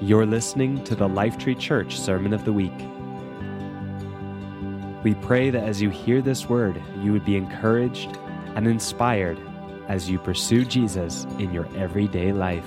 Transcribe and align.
You're 0.00 0.26
listening 0.26 0.84
to 0.84 0.94
the 0.94 1.08
Lifetree 1.08 1.58
Church 1.58 1.98
Sermon 1.98 2.32
of 2.32 2.44
the 2.44 2.52
Week. 2.52 2.72
We 5.02 5.14
pray 5.14 5.50
that 5.50 5.62
as 5.62 5.80
you 5.80 5.90
hear 5.90 6.20
this 6.20 6.48
word, 6.48 6.82
you 7.00 7.12
would 7.12 7.24
be 7.24 7.36
encouraged 7.36 8.18
and 8.54 8.66
inspired 8.66 9.38
as 9.88 10.10
you 10.10 10.18
pursue 10.18 10.64
Jesus 10.64 11.24
in 11.38 11.52
your 11.52 11.66
everyday 11.76 12.32
life. 12.32 12.66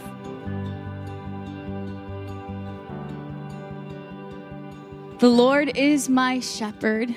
The 5.19 5.29
Lord 5.29 5.75
is 5.75 6.07
my 6.07 6.39
shepherd. 6.39 7.13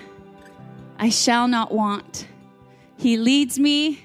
I 0.99 1.09
shall 1.09 1.47
not 1.47 1.73
want. 1.73 2.27
He 2.97 3.17
leads 3.17 3.59
me, 3.59 4.05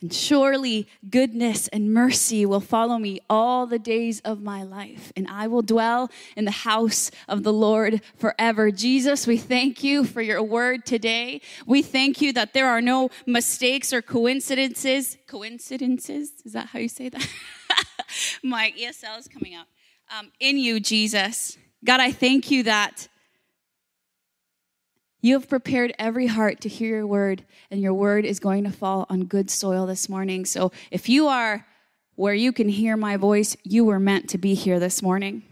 And 0.00 0.12
surely 0.12 0.86
goodness 1.10 1.66
and 1.68 1.92
mercy 1.92 2.46
will 2.46 2.60
follow 2.60 2.98
me 2.98 3.20
all 3.28 3.66
the 3.66 3.80
days 3.80 4.20
of 4.20 4.40
my 4.40 4.62
life, 4.62 5.12
and 5.16 5.26
I 5.26 5.48
will 5.48 5.62
dwell 5.62 6.08
in 6.36 6.44
the 6.44 6.52
house 6.52 7.10
of 7.26 7.42
the 7.42 7.52
Lord 7.52 8.00
forever. 8.16 8.70
Jesus, 8.70 9.26
we 9.26 9.36
thank 9.36 9.82
you 9.82 10.04
for 10.04 10.22
your 10.22 10.40
word 10.40 10.86
today. 10.86 11.40
We 11.66 11.82
thank 11.82 12.20
you 12.20 12.32
that 12.34 12.54
there 12.54 12.68
are 12.68 12.80
no 12.80 13.10
mistakes 13.26 13.92
or 13.92 14.00
coincidences. 14.00 15.18
Coincidences? 15.26 16.30
Is 16.44 16.52
that 16.52 16.66
how 16.66 16.78
you 16.78 16.88
say 16.88 17.08
that? 17.08 17.28
my 18.44 18.72
ESL 18.78 19.18
is 19.18 19.26
coming 19.26 19.56
out 19.56 19.66
um, 20.16 20.30
in 20.38 20.58
you, 20.58 20.78
Jesus. 20.78 21.58
God, 21.84 22.00
I 22.00 22.12
thank 22.12 22.52
you 22.52 22.62
that 22.62 23.08
you 25.28 25.34
have 25.34 25.48
prepared 25.48 25.92
every 25.98 26.26
heart 26.26 26.60
to 26.62 26.68
hear 26.68 26.96
your 26.96 27.06
word, 27.06 27.44
and 27.70 27.80
your 27.80 27.92
word 27.92 28.24
is 28.24 28.40
going 28.40 28.64
to 28.64 28.72
fall 28.72 29.06
on 29.10 29.26
good 29.26 29.50
soil 29.50 29.86
this 29.86 30.08
morning. 30.08 30.46
So 30.46 30.72
if 30.90 31.08
you 31.08 31.28
are 31.28 31.66
where 32.16 32.34
you 32.34 32.50
can 32.50 32.68
hear 32.68 32.96
my 32.96 33.16
voice, 33.18 33.56
you 33.62 33.84
were 33.84 34.00
meant 34.00 34.30
to 34.30 34.38
be 34.38 34.54
here 34.54 34.80
this 34.80 35.02
morning. 35.02 35.42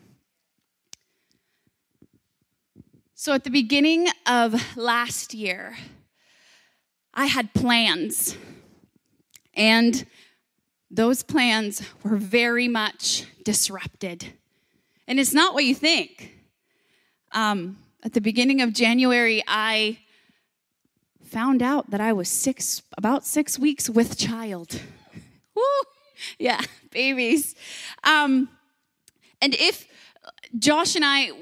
So 3.14 3.34
at 3.34 3.44
the 3.44 3.50
beginning 3.50 4.08
of 4.26 4.76
last 4.76 5.34
year, 5.34 5.76
I 7.12 7.26
had 7.26 7.52
plans, 7.54 8.36
and 9.54 10.06
those 10.90 11.22
plans 11.22 11.82
were 12.02 12.16
very 12.16 12.66
much 12.66 13.24
disrupted. 13.44 14.26
And 15.06 15.20
it's 15.20 15.34
not 15.34 15.54
what 15.54 15.64
you 15.64 15.74
think. 15.74 16.32
Um, 17.32 17.76
at 18.06 18.12
the 18.12 18.20
beginning 18.20 18.60
of 18.60 18.72
January, 18.72 19.42
I 19.48 19.98
found 21.24 21.60
out 21.60 21.90
that 21.90 22.00
I 22.00 22.12
was 22.12 22.28
six, 22.28 22.80
about 22.96 23.26
six 23.26 23.58
weeks 23.58 23.90
with 23.90 24.16
child. 24.16 24.80
Woo! 25.56 25.62
Yeah, 26.38 26.60
babies. 26.92 27.56
Um, 28.04 28.48
and 29.42 29.56
if 29.56 29.88
Josh 30.56 30.94
and 30.94 31.04
I, 31.04 31.32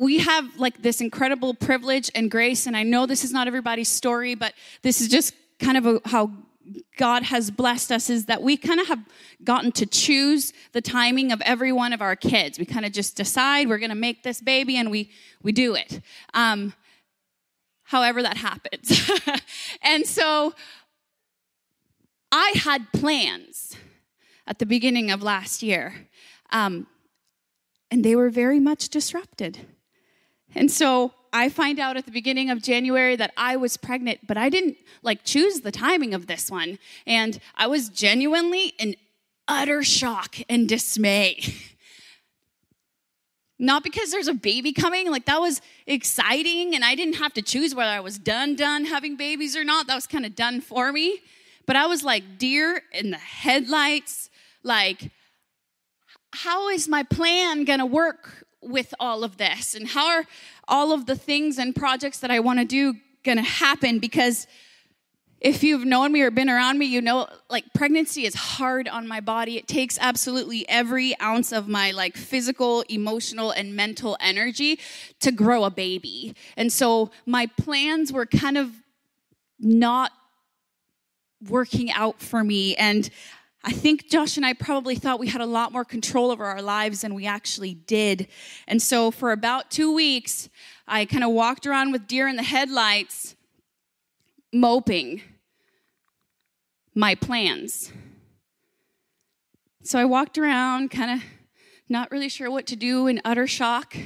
we 0.00 0.20
have 0.20 0.56
like 0.56 0.80
this 0.80 1.02
incredible 1.02 1.52
privilege 1.52 2.10
and 2.14 2.30
grace, 2.30 2.66
and 2.66 2.74
I 2.74 2.84
know 2.84 3.04
this 3.04 3.22
is 3.22 3.30
not 3.30 3.46
everybody's 3.46 3.90
story, 3.90 4.34
but 4.34 4.54
this 4.80 5.02
is 5.02 5.08
just 5.08 5.34
kind 5.60 5.76
of 5.76 5.84
a, 5.84 6.00
how 6.06 6.30
God 6.96 7.24
has 7.24 7.50
blessed 7.50 7.92
us 7.92 8.10
is 8.10 8.26
that 8.26 8.42
we 8.42 8.56
kind 8.56 8.80
of 8.80 8.88
have 8.88 9.04
gotten 9.44 9.72
to 9.72 9.86
choose 9.86 10.52
the 10.72 10.80
timing 10.80 11.32
of 11.32 11.40
every 11.42 11.72
one 11.72 11.92
of 11.92 12.02
our 12.02 12.16
kids. 12.16 12.58
We 12.58 12.64
kind 12.64 12.84
of 12.84 12.92
just 12.92 13.16
decide 13.16 13.68
we're 13.68 13.78
going 13.78 13.90
to 13.90 13.96
make 13.96 14.22
this 14.22 14.40
baby 14.40 14.76
and 14.76 14.90
we, 14.90 15.10
we 15.42 15.52
do 15.52 15.74
it. 15.74 16.00
Um, 16.34 16.74
however 17.84 18.22
that 18.22 18.36
happens. 18.36 19.10
and 19.82 20.06
so 20.06 20.54
I 22.30 22.52
had 22.54 22.92
plans 22.92 23.76
at 24.46 24.58
the 24.58 24.66
beginning 24.66 25.10
of 25.10 25.22
last 25.22 25.62
year, 25.62 26.08
um, 26.50 26.86
and 27.90 28.04
they 28.04 28.14
were 28.14 28.28
very 28.28 28.60
much 28.60 28.90
disrupted. 28.90 29.66
And 30.54 30.70
so 30.70 31.12
I 31.38 31.48
find 31.48 31.78
out 31.78 31.96
at 31.96 32.04
the 32.04 32.10
beginning 32.10 32.50
of 32.50 32.62
January 32.62 33.14
that 33.14 33.32
I 33.36 33.54
was 33.54 33.76
pregnant, 33.76 34.26
but 34.26 34.36
I 34.36 34.48
didn't 34.48 34.76
like 35.02 35.22
choose 35.22 35.60
the 35.60 35.70
timing 35.70 36.12
of 36.12 36.26
this 36.26 36.50
one. 36.50 36.80
And 37.06 37.38
I 37.54 37.68
was 37.68 37.90
genuinely 37.90 38.72
in 38.80 38.96
utter 39.46 39.84
shock 39.84 40.38
and 40.48 40.68
dismay. 40.68 41.40
Not 43.60 43.84
because 43.84 44.10
there's 44.10 44.26
a 44.26 44.34
baby 44.34 44.72
coming, 44.72 45.12
like 45.12 45.26
that 45.26 45.40
was 45.40 45.60
exciting, 45.86 46.74
and 46.74 46.84
I 46.84 46.96
didn't 46.96 47.14
have 47.14 47.32
to 47.34 47.42
choose 47.42 47.72
whether 47.72 47.90
I 47.90 48.00
was 48.00 48.18
done, 48.18 48.56
done 48.56 48.84
having 48.84 49.16
babies 49.16 49.56
or 49.56 49.64
not. 49.64 49.88
That 49.88 49.96
was 49.96 50.06
kind 50.06 50.24
of 50.24 50.36
done 50.36 50.60
for 50.60 50.92
me. 50.92 51.18
But 51.66 51.74
I 51.74 51.86
was 51.86 52.04
like 52.04 52.38
deer 52.38 52.82
in 52.92 53.10
the 53.10 53.16
headlights, 53.16 54.30
like, 54.62 55.10
how 56.32 56.68
is 56.68 56.88
my 56.88 57.02
plan 57.02 57.64
gonna 57.64 57.86
work 57.86 58.46
with 58.62 58.94
all 58.98 59.24
of 59.24 59.36
this? 59.36 59.74
And 59.74 59.88
how 59.88 60.08
are 60.08 60.24
all 60.66 60.92
of 60.92 61.06
the 61.06 61.16
things 61.16 61.58
and 61.58 61.74
projects 61.74 62.20
that 62.20 62.30
I 62.30 62.40
want 62.40 62.58
to 62.58 62.64
do 62.64 62.94
going 63.24 63.38
to 63.38 63.44
happen? 63.44 63.98
Because 63.98 64.46
if 65.40 65.62
you've 65.62 65.84
known 65.84 66.10
me 66.10 66.22
or 66.22 66.30
been 66.30 66.50
around 66.50 66.78
me, 66.78 66.86
you 66.86 67.00
know 67.00 67.28
like 67.48 67.64
pregnancy 67.72 68.24
is 68.24 68.34
hard 68.34 68.88
on 68.88 69.06
my 69.06 69.20
body. 69.20 69.56
It 69.56 69.68
takes 69.68 69.96
absolutely 70.00 70.68
every 70.68 71.18
ounce 71.20 71.52
of 71.52 71.68
my 71.68 71.92
like 71.92 72.16
physical, 72.16 72.82
emotional, 72.88 73.52
and 73.52 73.76
mental 73.76 74.16
energy 74.20 74.80
to 75.20 75.30
grow 75.30 75.64
a 75.64 75.70
baby. 75.70 76.34
And 76.56 76.72
so 76.72 77.10
my 77.24 77.46
plans 77.46 78.12
were 78.12 78.26
kind 78.26 78.58
of 78.58 78.72
not 79.60 80.10
working 81.48 81.90
out 81.92 82.20
for 82.20 82.42
me. 82.42 82.74
And 82.74 83.08
I 83.64 83.72
think 83.72 84.08
Josh 84.08 84.36
and 84.36 84.46
I 84.46 84.52
probably 84.52 84.94
thought 84.94 85.18
we 85.18 85.26
had 85.26 85.40
a 85.40 85.46
lot 85.46 85.72
more 85.72 85.84
control 85.84 86.30
over 86.30 86.44
our 86.44 86.62
lives 86.62 87.00
than 87.00 87.14
we 87.14 87.26
actually 87.26 87.74
did. 87.74 88.28
And 88.66 88.80
so 88.80 89.10
for 89.10 89.32
about 89.32 89.70
two 89.70 89.92
weeks, 89.92 90.48
I 90.86 91.04
kind 91.04 91.24
of 91.24 91.30
walked 91.30 91.66
around 91.66 91.92
with 91.92 92.06
deer 92.06 92.28
in 92.28 92.36
the 92.36 92.44
headlights, 92.44 93.34
moping 94.52 95.22
my 96.94 97.14
plans. 97.14 97.92
So 99.82 99.98
I 99.98 100.04
walked 100.04 100.38
around, 100.38 100.90
kind 100.90 101.10
of 101.10 101.26
not 101.88 102.10
really 102.10 102.28
sure 102.28 102.50
what 102.50 102.66
to 102.66 102.76
do, 102.76 103.06
in 103.06 103.20
utter 103.24 103.46
shock. 103.46 103.96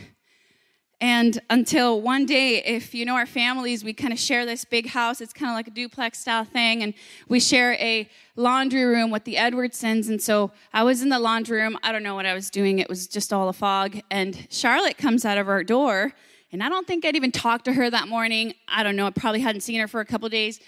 And 1.03 1.41
until 1.51 2.01
one 2.01 2.27
day, 2.27 2.63
if 2.63 2.95
you 2.95 3.05
know 3.05 3.17
our 3.17 3.27
families, 3.27 3.83
we 3.83 3.93
kind 3.93 4.13
of 4.13 4.21
share 4.21 4.47
this 4.47 4.65
big 4.65 4.87
house. 4.87 5.21
It's 5.21 5.33
kind 5.33 5.51
of 5.51 5.57
like 5.57 5.67
a 5.67 5.73
duplex 5.73 6.21
style 6.21 6.45
thing. 6.45 6.81
And 6.85 6.95
we 7.29 7.41
share 7.41 7.73
a 7.73 8.09
laundry 8.37 8.85
room 8.85 9.11
with 9.11 9.25
the 9.25 9.35
Edwardsons. 9.35 10.09
And 10.09 10.23
so 10.23 10.53
I 10.73 10.85
was 10.85 11.03
in 11.03 11.09
the 11.09 11.19
laundry 11.19 11.61
room. 11.61 11.77
I 11.83 11.91
don't 11.91 12.05
know 12.05 12.15
what 12.15 12.25
I 12.25 12.35
was 12.35 12.51
doing. 12.51 12.79
It 12.79 12.89
was 12.89 13.09
just 13.09 13.33
all 13.33 13.49
a 13.49 13.53
fog. 13.53 13.99
And 14.13 14.47
Charlotte 14.49 14.97
comes 14.97 15.25
out 15.25 15.39
of 15.39 15.49
our 15.49 15.65
door. 15.65 16.13
And 16.53 16.63
I 16.63 16.69
don't 16.69 16.87
think 16.87 17.05
I'd 17.05 17.17
even 17.17 17.33
talked 17.33 17.65
to 17.65 17.73
her 17.73 17.91
that 17.91 18.07
morning. 18.07 18.55
I 18.69 18.85
don't 18.85 18.95
know. 18.95 19.09
I 19.09 19.11
probably 19.11 19.41
hadn't 19.41 19.63
seen 19.63 19.81
her 19.81 19.89
for 19.89 19.99
a 19.99 20.07
couple 20.07 20.29
days. 20.29 20.61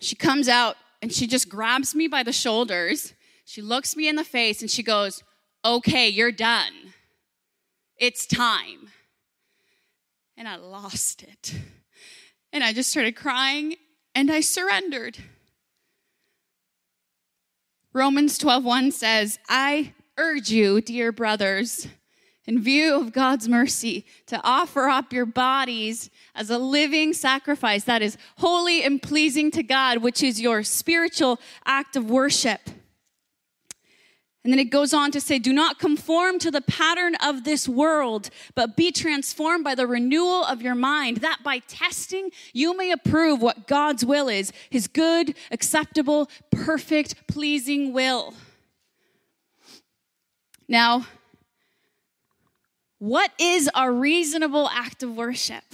She 0.00 0.16
comes 0.16 0.48
out 0.48 0.76
and 1.02 1.12
she 1.12 1.26
just 1.26 1.50
grabs 1.50 1.94
me 1.94 2.08
by 2.08 2.22
the 2.22 2.32
shoulders. 2.32 3.12
She 3.44 3.60
looks 3.60 3.94
me 3.94 4.08
in 4.08 4.16
the 4.16 4.24
face 4.24 4.62
and 4.62 4.70
she 4.70 4.82
goes, 4.82 5.22
Okay, 5.66 6.08
you're 6.08 6.32
done. 6.32 6.72
It's 7.98 8.24
time 8.24 8.88
and 10.38 10.48
I 10.48 10.54
lost 10.56 11.24
it. 11.24 11.52
And 12.52 12.62
I 12.62 12.72
just 12.72 12.90
started 12.90 13.16
crying 13.16 13.74
and 14.14 14.30
I 14.30 14.40
surrendered. 14.40 15.18
Romans 17.92 18.38
12:1 18.38 18.92
says, 18.92 19.40
"I 19.48 19.92
urge 20.16 20.50
you, 20.50 20.80
dear 20.80 21.10
brothers, 21.10 21.88
in 22.46 22.60
view 22.60 22.94
of 22.94 23.12
God's 23.12 23.48
mercy, 23.48 24.06
to 24.26 24.40
offer 24.42 24.88
up 24.88 25.12
your 25.12 25.26
bodies 25.26 26.08
as 26.34 26.50
a 26.50 26.58
living 26.58 27.12
sacrifice 27.12 27.84
that 27.84 28.00
is 28.00 28.16
holy 28.38 28.82
and 28.82 29.02
pleasing 29.02 29.50
to 29.50 29.62
God, 29.64 29.98
which 29.98 30.22
is 30.22 30.40
your 30.40 30.62
spiritual 30.62 31.40
act 31.66 31.96
of 31.96 32.08
worship." 32.08 32.70
And 34.44 34.52
then 34.52 34.60
it 34.60 34.70
goes 34.70 34.94
on 34.94 35.10
to 35.10 35.20
say, 35.20 35.38
Do 35.38 35.52
not 35.52 35.78
conform 35.78 36.38
to 36.38 36.50
the 36.50 36.60
pattern 36.60 37.16
of 37.16 37.44
this 37.44 37.68
world, 37.68 38.30
but 38.54 38.76
be 38.76 38.92
transformed 38.92 39.64
by 39.64 39.74
the 39.74 39.86
renewal 39.86 40.44
of 40.44 40.62
your 40.62 40.76
mind, 40.76 41.18
that 41.18 41.40
by 41.42 41.58
testing 41.58 42.30
you 42.52 42.76
may 42.76 42.92
approve 42.92 43.42
what 43.42 43.66
God's 43.66 44.04
will 44.04 44.28
is, 44.28 44.52
his 44.70 44.86
good, 44.86 45.34
acceptable, 45.50 46.30
perfect, 46.50 47.26
pleasing 47.26 47.92
will. 47.92 48.34
Now, 50.68 51.06
what 52.98 53.32
is 53.38 53.70
a 53.74 53.90
reasonable 53.90 54.68
act 54.68 55.02
of 55.02 55.16
worship? 55.16 55.64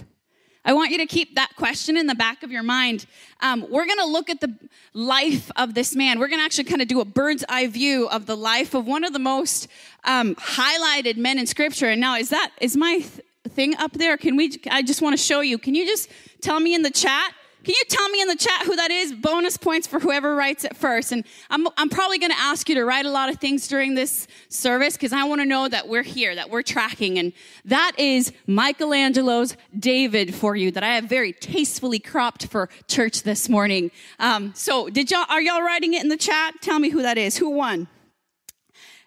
I 0.65 0.73
want 0.73 0.91
you 0.91 0.99
to 0.99 1.07
keep 1.07 1.35
that 1.35 1.51
question 1.57 1.97
in 1.97 2.07
the 2.07 2.15
back 2.15 2.43
of 2.43 2.51
your 2.51 2.63
mind. 2.63 3.07
Um, 3.41 3.67
we're 3.69 3.87
going 3.87 3.99
to 3.99 4.07
look 4.07 4.31
at 4.31 4.41
the 4.41 4.55
life 4.95 5.51
of 5.57 5.75
this 5.75 5.95
man. 5.95 6.19
We're 6.19 6.29
going 6.29 6.41
to 6.41 6.45
actually 6.45 6.65
kind 6.65 6.81
of 6.81 6.89
do 6.89 7.01
a 7.01 7.05
bird's 7.05 7.45
eye 7.49 7.67
view 7.67 8.09
of 8.09 8.27
the 8.27 8.37
life 8.37 8.75
of 8.75 8.87
one 8.87 9.05
of 9.05 9.13
the 9.13 9.19
most 9.19 9.69
um, 10.05 10.35
highlighted 10.37 11.17
men 11.17 11.39
in 11.39 11.47
Scripture. 11.47 11.89
And 11.89 12.01
now, 12.01 12.17
is 12.17 12.31
that 12.31 12.53
is 12.61 12.77
my 12.77 13.01
th- 13.01 13.21
thing 13.51 13.77
up 13.77 13.93
there? 13.93 14.17
Can 14.17 14.37
we? 14.37 14.59
I 14.71 14.83
just 14.83 15.03
want 15.03 15.13
to 15.13 15.23
show 15.23 15.41
you. 15.41 15.59
Can 15.59 15.75
you 15.75 15.85
just 15.85 16.09
tell 16.41 16.61
me 16.61 16.75
in 16.75 16.83
the 16.83 16.91
chat 16.91 17.35
can 17.65 17.75
you 17.75 17.83
tell 17.89 18.09
me 18.11 18.21
in 18.21 18.29
the 18.29 18.37
chat 18.37 18.67
who 18.67 18.77
that 18.77 18.91
is? 18.91 19.13
Bonus 19.13 19.57
points 19.57 19.87
for 19.87 19.99
whoever 19.99 20.35
writes 20.35 20.65
it 20.65 20.77
first. 20.77 21.13
And 21.13 21.25
I'm, 21.49 21.67
I'm 21.79 21.89
probably 21.89 22.19
going 22.19 22.31
to 22.31 22.39
ask 22.39 22.69
you 22.69 22.75
to 22.75 22.85
write 22.85 23.07
a 23.07 23.11
lot 23.11 23.31
of 23.31 23.39
things 23.39 23.67
during 23.67 23.95
this 23.95 24.29
service 24.49 24.95
because 24.95 25.13
I 25.13 25.25
want 25.25 25.41
to 25.41 25.47
know 25.47 25.67
that 25.69 25.89
we're 25.89 26.03
here, 26.03 26.35
that 26.35 26.51
we're 26.51 26.63
tracking. 26.63 27.19
And 27.19 27.33
that 27.65 27.93
is 27.99 28.33
Michelangelo's 28.47 29.57
David 29.79 30.35
for 30.35 30.55
you 30.55 30.71
that 30.73 30.83
I 30.83 30.95
have 30.95 31.05
very 31.05 31.33
tastefully 31.33 31.99
cropped 31.99 32.47
for 32.49 32.69
church 32.87 33.23
this 33.23 33.49
morning. 33.49 33.91
Um, 34.19 34.53
so 34.55 34.91
did 34.91 35.11
y'all, 35.11 35.25
are 35.31 35.41
y'all 35.41 35.63
writing 35.63 35.95
it 35.95 36.03
in 36.03 36.09
the 36.09 36.17
chat? 36.19 36.55
Tell 36.61 36.79
me 36.79 36.91
who 36.91 37.01
that 37.03 37.17
is. 37.17 37.39
Who 37.39 37.49
won? 37.49 37.89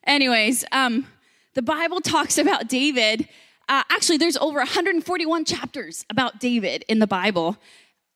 Anyways, 0.04 0.66
um, 0.72 1.06
the 1.54 1.62
Bible 1.62 2.02
talks 2.02 2.38
about 2.38 2.68
David. 2.68 3.28
Uh, 3.70 3.84
actually, 3.90 4.18
there's 4.18 4.38
over 4.38 4.60
141 4.60 5.46
chapters 5.46 6.06
about 6.10 6.40
David 6.40 6.86
in 6.88 7.00
the 7.00 7.08
Bible. 7.08 7.58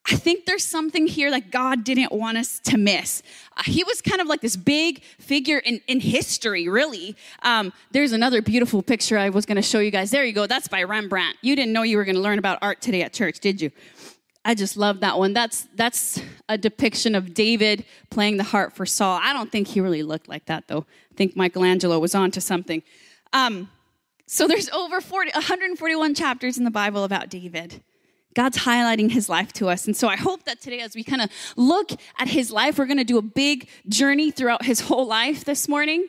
I 0.09 0.15
think 0.15 0.45
there's 0.45 0.65
something 0.65 1.06
here 1.06 1.30
that 1.30 1.51
God 1.51 1.83
didn't 1.83 2.12
want 2.12 2.38
us 2.38 2.59
to 2.62 2.77
miss. 2.77 3.21
Uh, 3.56 3.63
he 3.65 3.83
was 3.83 4.01
kind 4.01 4.19
of 4.19 4.27
like 4.27 4.42
this 4.42 4.56
big 4.56 5.03
figure 5.19 5.59
in, 5.59 5.80
in 5.88 6.00
history, 6.00 6.68
really. 6.68 7.15
Um, 7.44 7.71
there's 7.92 8.12
another 8.12 8.42
beautiful 8.42 8.81
picture 8.81 9.18
I 9.18 9.30
was 9.30 9.45
going 9.45 9.57
to 9.57 9.62
show 9.62 9.80
you 9.80 9.92
guys. 9.92 10.09
There 10.09 10.25
you 10.25 10.33
go. 10.33 10.48
That's 10.48 10.68
by 10.68 10.83
Rembrandt. 10.83 11.38
You 11.42 11.56
didn't 11.56 11.71
know 11.71 11.83
you 11.83 11.98
were 11.98 12.06
going 12.06 12.15
to 12.15 12.21
learn 12.21 12.39
about 12.39 12.57
art 12.63 12.81
today 12.81 13.03
at 13.03 13.13
church, 13.13 13.39
did 13.39 13.62
you? 13.62 13.71
I 14.44 14.56
just 14.56 14.75
love 14.75 15.01
that 15.01 15.19
one. 15.19 15.33
That's 15.33 15.68
that's 15.75 16.19
a 16.50 16.57
depiction 16.57 17.13
of 17.13 17.36
David 17.36 17.86
playing 18.09 18.38
the 18.38 18.44
harp 18.44 18.74
for 18.74 18.88
Saul. 18.88 19.19
I 19.21 19.33
don't 19.33 19.51
think 19.51 19.68
he 19.68 19.81
really 19.81 20.01
looked 20.01 20.27
like 20.27 20.45
that 20.45 20.68
though. 20.68 20.86
I 21.12 21.15
think 21.15 21.36
Michelangelo 21.36 22.00
was 22.00 22.15
onto 22.15 22.39
something. 22.39 22.81
Um, 23.33 23.69
so 24.25 24.48
there's 24.48 24.69
over 24.69 25.00
40, 25.00 25.31
141 25.33 26.15
chapters 26.15 26.57
in 26.57 26.63
the 26.63 26.71
Bible 26.71 27.03
about 27.03 27.30
David. 27.30 27.83
God's 28.33 28.60
highlighting 28.60 29.12
his 29.12 29.30
life 29.30 29.51
to 29.54 29.68
us. 29.68 29.86
And 29.86 29.95
so 29.95 30.07
I 30.07 30.16
hope 30.16 30.44
that 30.45 30.62
today, 30.62 30.80
as 30.80 30.95
we 30.95 31.04
kind 31.04 31.22
of 31.22 31.30
look 31.56 31.92
at 32.18 32.30
his 32.30 32.51
life, 32.51 32.78
we're 32.78 32.86
going 32.86 32.98
to 32.98 33.04
do 33.04 33.18
a 33.18 33.22
big 33.22 33.68
journey 33.88 34.31
throughout 34.31 34.66
his 34.66 34.81
whole 34.81 35.06
life 35.06 35.44
this 35.45 35.68
morning. 35.68 36.07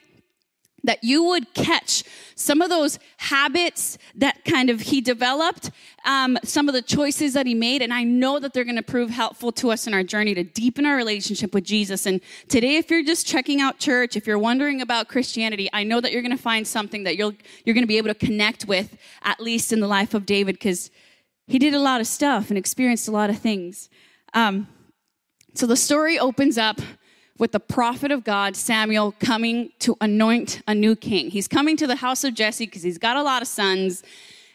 That 0.85 1.05
you 1.05 1.23
would 1.23 1.55
catch 1.55 2.03
some 2.35 2.61
of 2.61 2.69
those 2.69 2.99
habits 3.19 3.99
that 4.17 4.45
kind 4.45 4.69
of 4.69 4.81
he 4.81 5.01
developed, 5.01 5.71
um, 6.05 6.37
some 6.43 6.69
of 6.69 6.75
the 6.75 6.83
choices 6.83 7.35
that 7.35 7.47
he 7.47 7.55
made, 7.55 7.83
and 7.83 7.95
I 7.95 8.03
know 8.03 8.41
that 8.41 8.53
they're 8.53 8.65
going 8.65 8.75
to 8.75 8.83
prove 8.83 9.09
helpful 9.09 9.53
to 9.53 9.71
us 9.71 9.87
in 9.87 9.95
our 9.95 10.03
journey 10.03 10.35
to 10.35 10.43
deepen 10.43 10.85
our 10.85 10.97
relationship 10.97 11.55
with 11.55 11.63
Jesus. 11.63 12.05
And 12.05 12.21
today, 12.49 12.79
if 12.79 12.91
you're 12.91 13.05
just 13.05 13.29
checking 13.29 13.61
out 13.61 13.79
church, 13.79 14.17
if 14.17 14.27
you're 14.27 14.41
wondering 14.41 14.81
about 14.81 15.07
Christianity, 15.07 15.71
I 15.73 15.85
know 15.85 16.01
that 16.01 16.11
you're 16.11 16.21
going 16.21 16.37
to 16.37 16.43
find 16.43 16.67
something 16.67 17.05
that 17.05 17.17
you'll 17.17 17.35
you're 17.65 17.75
going 17.75 17.85
to 17.85 17.89
be 17.89 17.99
able 17.99 18.09
to 18.09 18.27
connect 18.27 18.65
with, 18.67 18.97
at 19.23 19.39
least 19.39 19.73
in 19.73 19.79
the 19.79 19.87
life 19.87 20.15
of 20.15 20.27
David, 20.27 20.57
because 20.57 20.91
he 21.53 21.59
did 21.59 21.75
a 21.75 21.79
lot 21.79 22.01
of 22.01 22.07
stuff 22.07 22.49
and 22.49 22.57
experienced 22.57 23.09
a 23.09 23.11
lot 23.11 23.29
of 23.29 23.39
things. 23.39 23.91
Um, 24.33 24.69
so 25.53 25.67
the 25.67 25.77
story 25.77 26.19
opens 26.19 26.57
up 26.57 26.81
with 27.37 27.53
the 27.53 27.61
prophet 27.61 28.11
of 28.11 28.25
God, 28.25 28.57
Samuel, 28.57 29.13
coming 29.21 29.71
to 29.81 29.95
anoint 30.01 30.63
a 30.67 30.75
new 30.75 30.97
king. 30.97 31.29
He's 31.29 31.47
coming 31.47 31.77
to 31.77 31.87
the 31.87 31.97
house 31.97 32.25
of 32.25 32.33
Jesse 32.33 32.65
because 32.65 32.83
he's 32.83 32.97
got 32.97 33.19
a 33.19 33.23
lot 33.23 33.43
of 33.43 33.49
sons, 33.49 34.03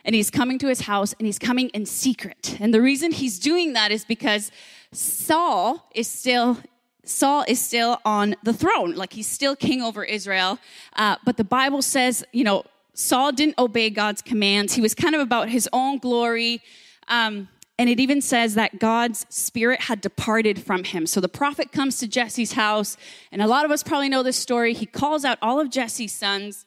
and 0.05 0.15
he's 0.15 0.31
coming 0.31 0.57
to 0.57 0.67
his 0.67 0.81
house, 0.81 1.13
and 1.19 1.27
he's 1.27 1.37
coming 1.37 1.69
in 1.69 1.85
secret. 1.85 2.57
And 2.59 2.73
the 2.73 2.81
reason 2.81 3.11
he's 3.11 3.37
doing 3.37 3.73
that 3.73 3.91
is 3.91 4.03
because 4.03 4.49
Saul 4.91 5.87
is 5.93 6.07
still 6.07 6.57
Saul 7.03 7.45
is 7.47 7.61
still 7.61 7.99
on 8.05 8.35
the 8.41 8.53
throne, 8.53 8.95
like 8.95 9.13
he's 9.13 9.27
still 9.27 9.55
king 9.55 9.83
over 9.83 10.03
Israel. 10.03 10.57
Uh, 10.95 11.17
but 11.23 11.37
the 11.37 11.43
Bible 11.43 11.83
says, 11.83 12.25
you 12.33 12.43
know, 12.43 12.63
Saul 12.95 13.31
didn't 13.31 13.59
obey 13.59 13.91
God's 13.91 14.23
commands. 14.23 14.73
He 14.73 14.81
was 14.81 14.95
kind 14.95 15.13
of 15.13 15.21
about 15.21 15.49
his 15.49 15.69
own 15.71 15.99
glory. 15.99 16.63
Um, 17.07 17.49
and 17.79 17.89
it 17.89 17.99
even 17.99 18.21
says 18.21 18.55
that 18.55 18.79
God's 18.79 19.25
spirit 19.29 19.81
had 19.81 20.01
departed 20.01 20.63
from 20.63 20.83
him. 20.83 21.05
So 21.05 21.21
the 21.21 21.29
prophet 21.29 21.71
comes 21.71 21.97
to 21.99 22.07
Jesse's 22.07 22.53
house, 22.53 22.97
and 23.31 23.41
a 23.41 23.47
lot 23.47 23.65
of 23.65 23.71
us 23.71 23.83
probably 23.83 24.09
know 24.09 24.23
this 24.23 24.37
story. 24.37 24.73
He 24.73 24.85
calls 24.85 25.23
out 25.23 25.37
all 25.41 25.59
of 25.59 25.69
Jesse's 25.69 26.11
sons. 26.11 26.65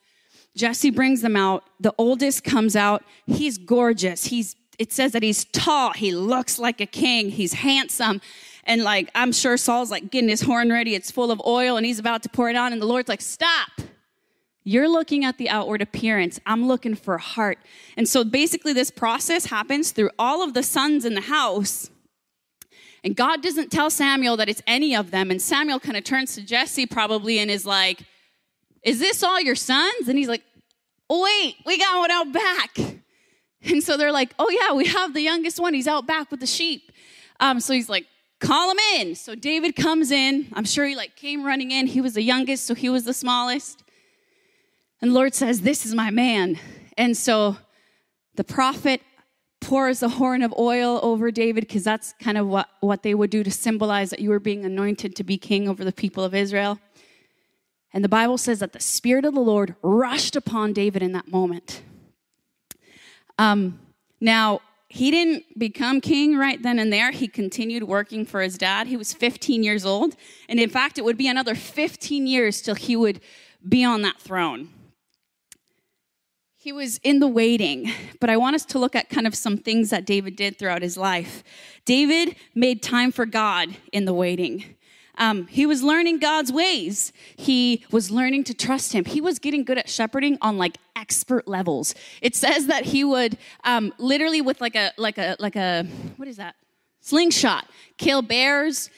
Jesse 0.56 0.90
brings 0.90 1.20
them 1.20 1.36
out. 1.36 1.64
The 1.80 1.94
oldest 1.98 2.44
comes 2.44 2.76
out. 2.76 3.02
He's 3.26 3.58
gorgeous. 3.58 4.26
He's 4.26 4.56
it 4.78 4.94
says 4.94 5.12
that 5.12 5.22
he's 5.22 5.44
tall. 5.44 5.92
He 5.92 6.14
looks 6.14 6.58
like 6.58 6.80
a 6.80 6.86
king. 6.86 7.28
He's 7.28 7.52
handsome. 7.52 8.22
And 8.64 8.82
like 8.82 9.10
I'm 9.14 9.32
sure 9.32 9.56
Saul's 9.56 9.90
like 9.90 10.10
getting 10.10 10.30
his 10.30 10.40
horn 10.40 10.70
ready. 10.70 10.94
It's 10.94 11.10
full 11.10 11.30
of 11.30 11.40
oil 11.44 11.76
and 11.76 11.84
he's 11.84 11.98
about 11.98 12.22
to 12.22 12.30
pour 12.30 12.48
it 12.48 12.56
on 12.56 12.72
and 12.72 12.80
the 12.80 12.86
Lord's 12.86 13.08
like, 13.08 13.20
"Stop." 13.20 13.70
You're 14.70 14.88
looking 14.88 15.24
at 15.24 15.36
the 15.36 15.50
outward 15.50 15.82
appearance. 15.82 16.38
I'm 16.46 16.68
looking 16.68 16.94
for 16.94 17.18
heart. 17.18 17.58
And 17.96 18.08
so 18.08 18.22
basically, 18.22 18.72
this 18.72 18.92
process 18.92 19.46
happens 19.46 19.90
through 19.90 20.10
all 20.16 20.44
of 20.44 20.54
the 20.54 20.62
sons 20.62 21.04
in 21.04 21.14
the 21.14 21.22
house. 21.22 21.90
And 23.02 23.16
God 23.16 23.42
doesn't 23.42 23.72
tell 23.72 23.90
Samuel 23.90 24.36
that 24.36 24.48
it's 24.48 24.62
any 24.68 24.94
of 24.94 25.10
them. 25.10 25.32
And 25.32 25.42
Samuel 25.42 25.80
kind 25.80 25.96
of 25.96 26.04
turns 26.04 26.36
to 26.36 26.42
Jesse 26.42 26.86
probably 26.86 27.40
and 27.40 27.50
is 27.50 27.66
like, 27.66 28.04
Is 28.84 29.00
this 29.00 29.24
all 29.24 29.40
your 29.40 29.56
sons? 29.56 30.06
And 30.06 30.16
he's 30.16 30.28
like, 30.28 30.44
oh, 31.08 31.24
Wait, 31.24 31.56
we 31.66 31.76
got 31.76 31.98
one 31.98 32.12
out 32.12 32.32
back. 32.32 32.78
And 33.62 33.82
so 33.82 33.96
they're 33.96 34.12
like, 34.12 34.32
Oh, 34.38 34.50
yeah, 34.50 34.72
we 34.72 34.86
have 34.86 35.14
the 35.14 35.20
youngest 35.20 35.58
one. 35.58 35.74
He's 35.74 35.88
out 35.88 36.06
back 36.06 36.30
with 36.30 36.38
the 36.38 36.46
sheep. 36.46 36.92
Um, 37.40 37.58
so 37.58 37.72
he's 37.72 37.88
like, 37.88 38.06
Call 38.38 38.70
him 38.70 38.78
in. 38.94 39.16
So 39.16 39.34
David 39.34 39.74
comes 39.74 40.12
in. 40.12 40.46
I'm 40.52 40.64
sure 40.64 40.86
he 40.86 40.94
like 40.94 41.16
came 41.16 41.44
running 41.44 41.72
in. 41.72 41.88
He 41.88 42.00
was 42.00 42.14
the 42.14 42.22
youngest, 42.22 42.66
so 42.66 42.76
he 42.76 42.88
was 42.88 43.02
the 43.02 43.12
smallest. 43.12 43.82
And 45.00 45.10
the 45.10 45.14
Lord 45.14 45.34
says, 45.34 45.62
This 45.62 45.86
is 45.86 45.94
my 45.94 46.10
man. 46.10 46.58
And 46.96 47.16
so 47.16 47.56
the 48.34 48.44
prophet 48.44 49.00
pours 49.60 50.02
a 50.02 50.08
horn 50.08 50.42
of 50.42 50.54
oil 50.58 51.00
over 51.02 51.30
David 51.30 51.66
because 51.66 51.84
that's 51.84 52.14
kind 52.20 52.38
of 52.38 52.46
what, 52.46 52.68
what 52.80 53.02
they 53.02 53.14
would 53.14 53.30
do 53.30 53.44
to 53.44 53.50
symbolize 53.50 54.10
that 54.10 54.20
you 54.20 54.30
were 54.30 54.40
being 54.40 54.64
anointed 54.64 55.14
to 55.16 55.24
be 55.24 55.36
king 55.36 55.68
over 55.68 55.84
the 55.84 55.92
people 55.92 56.24
of 56.24 56.34
Israel. 56.34 56.78
And 57.92 58.04
the 58.04 58.08
Bible 58.08 58.38
says 58.38 58.60
that 58.60 58.72
the 58.72 58.80
Spirit 58.80 59.24
of 59.24 59.34
the 59.34 59.40
Lord 59.40 59.74
rushed 59.82 60.36
upon 60.36 60.72
David 60.72 61.02
in 61.02 61.12
that 61.12 61.28
moment. 61.28 61.82
Um, 63.38 63.80
now, 64.20 64.60
he 64.88 65.10
didn't 65.10 65.44
become 65.58 66.00
king 66.00 66.36
right 66.36 66.60
then 66.60 66.78
and 66.78 66.92
there. 66.92 67.10
He 67.12 67.28
continued 67.28 67.84
working 67.84 68.24
for 68.24 68.40
his 68.40 68.58
dad. 68.58 68.88
He 68.88 68.96
was 68.96 69.12
15 69.12 69.62
years 69.62 69.84
old. 69.84 70.16
And 70.48 70.58
in 70.58 70.68
fact, 70.68 70.98
it 70.98 71.04
would 71.04 71.16
be 71.16 71.28
another 71.28 71.54
15 71.54 72.26
years 72.26 72.60
till 72.60 72.74
he 72.74 72.96
would 72.96 73.20
be 73.66 73.84
on 73.84 74.02
that 74.02 74.20
throne. 74.20 74.68
He 76.62 76.72
was 76.72 76.98
in 77.02 77.20
the 77.20 77.26
waiting, 77.26 77.90
but 78.20 78.28
I 78.28 78.36
want 78.36 78.54
us 78.54 78.66
to 78.66 78.78
look 78.78 78.94
at 78.94 79.08
kind 79.08 79.26
of 79.26 79.34
some 79.34 79.56
things 79.56 79.88
that 79.88 80.04
David 80.04 80.36
did 80.36 80.58
throughout 80.58 80.82
his 80.82 80.98
life. 80.98 81.42
David 81.86 82.36
made 82.54 82.82
time 82.82 83.12
for 83.12 83.24
God 83.24 83.78
in 83.92 84.04
the 84.04 84.12
waiting. 84.12 84.76
Um, 85.16 85.46
he 85.46 85.64
was 85.64 85.82
learning 85.82 86.18
God's 86.18 86.52
ways. 86.52 87.14
He 87.34 87.86
was 87.90 88.10
learning 88.10 88.44
to 88.44 88.52
trust 88.52 88.92
Him. 88.92 89.06
He 89.06 89.22
was 89.22 89.38
getting 89.38 89.64
good 89.64 89.78
at 89.78 89.88
shepherding 89.88 90.36
on 90.42 90.58
like 90.58 90.76
expert 90.96 91.48
levels. 91.48 91.94
It 92.20 92.36
says 92.36 92.66
that 92.66 92.84
he 92.84 93.04
would 93.04 93.38
um, 93.64 93.94
literally 93.96 94.42
with 94.42 94.60
like 94.60 94.76
a 94.76 94.92
like 94.98 95.16
a 95.16 95.36
like 95.38 95.56
a 95.56 95.84
what 96.18 96.28
is 96.28 96.36
that 96.36 96.56
slingshot 97.00 97.66
kill 98.00 98.22
bears. 98.22 98.90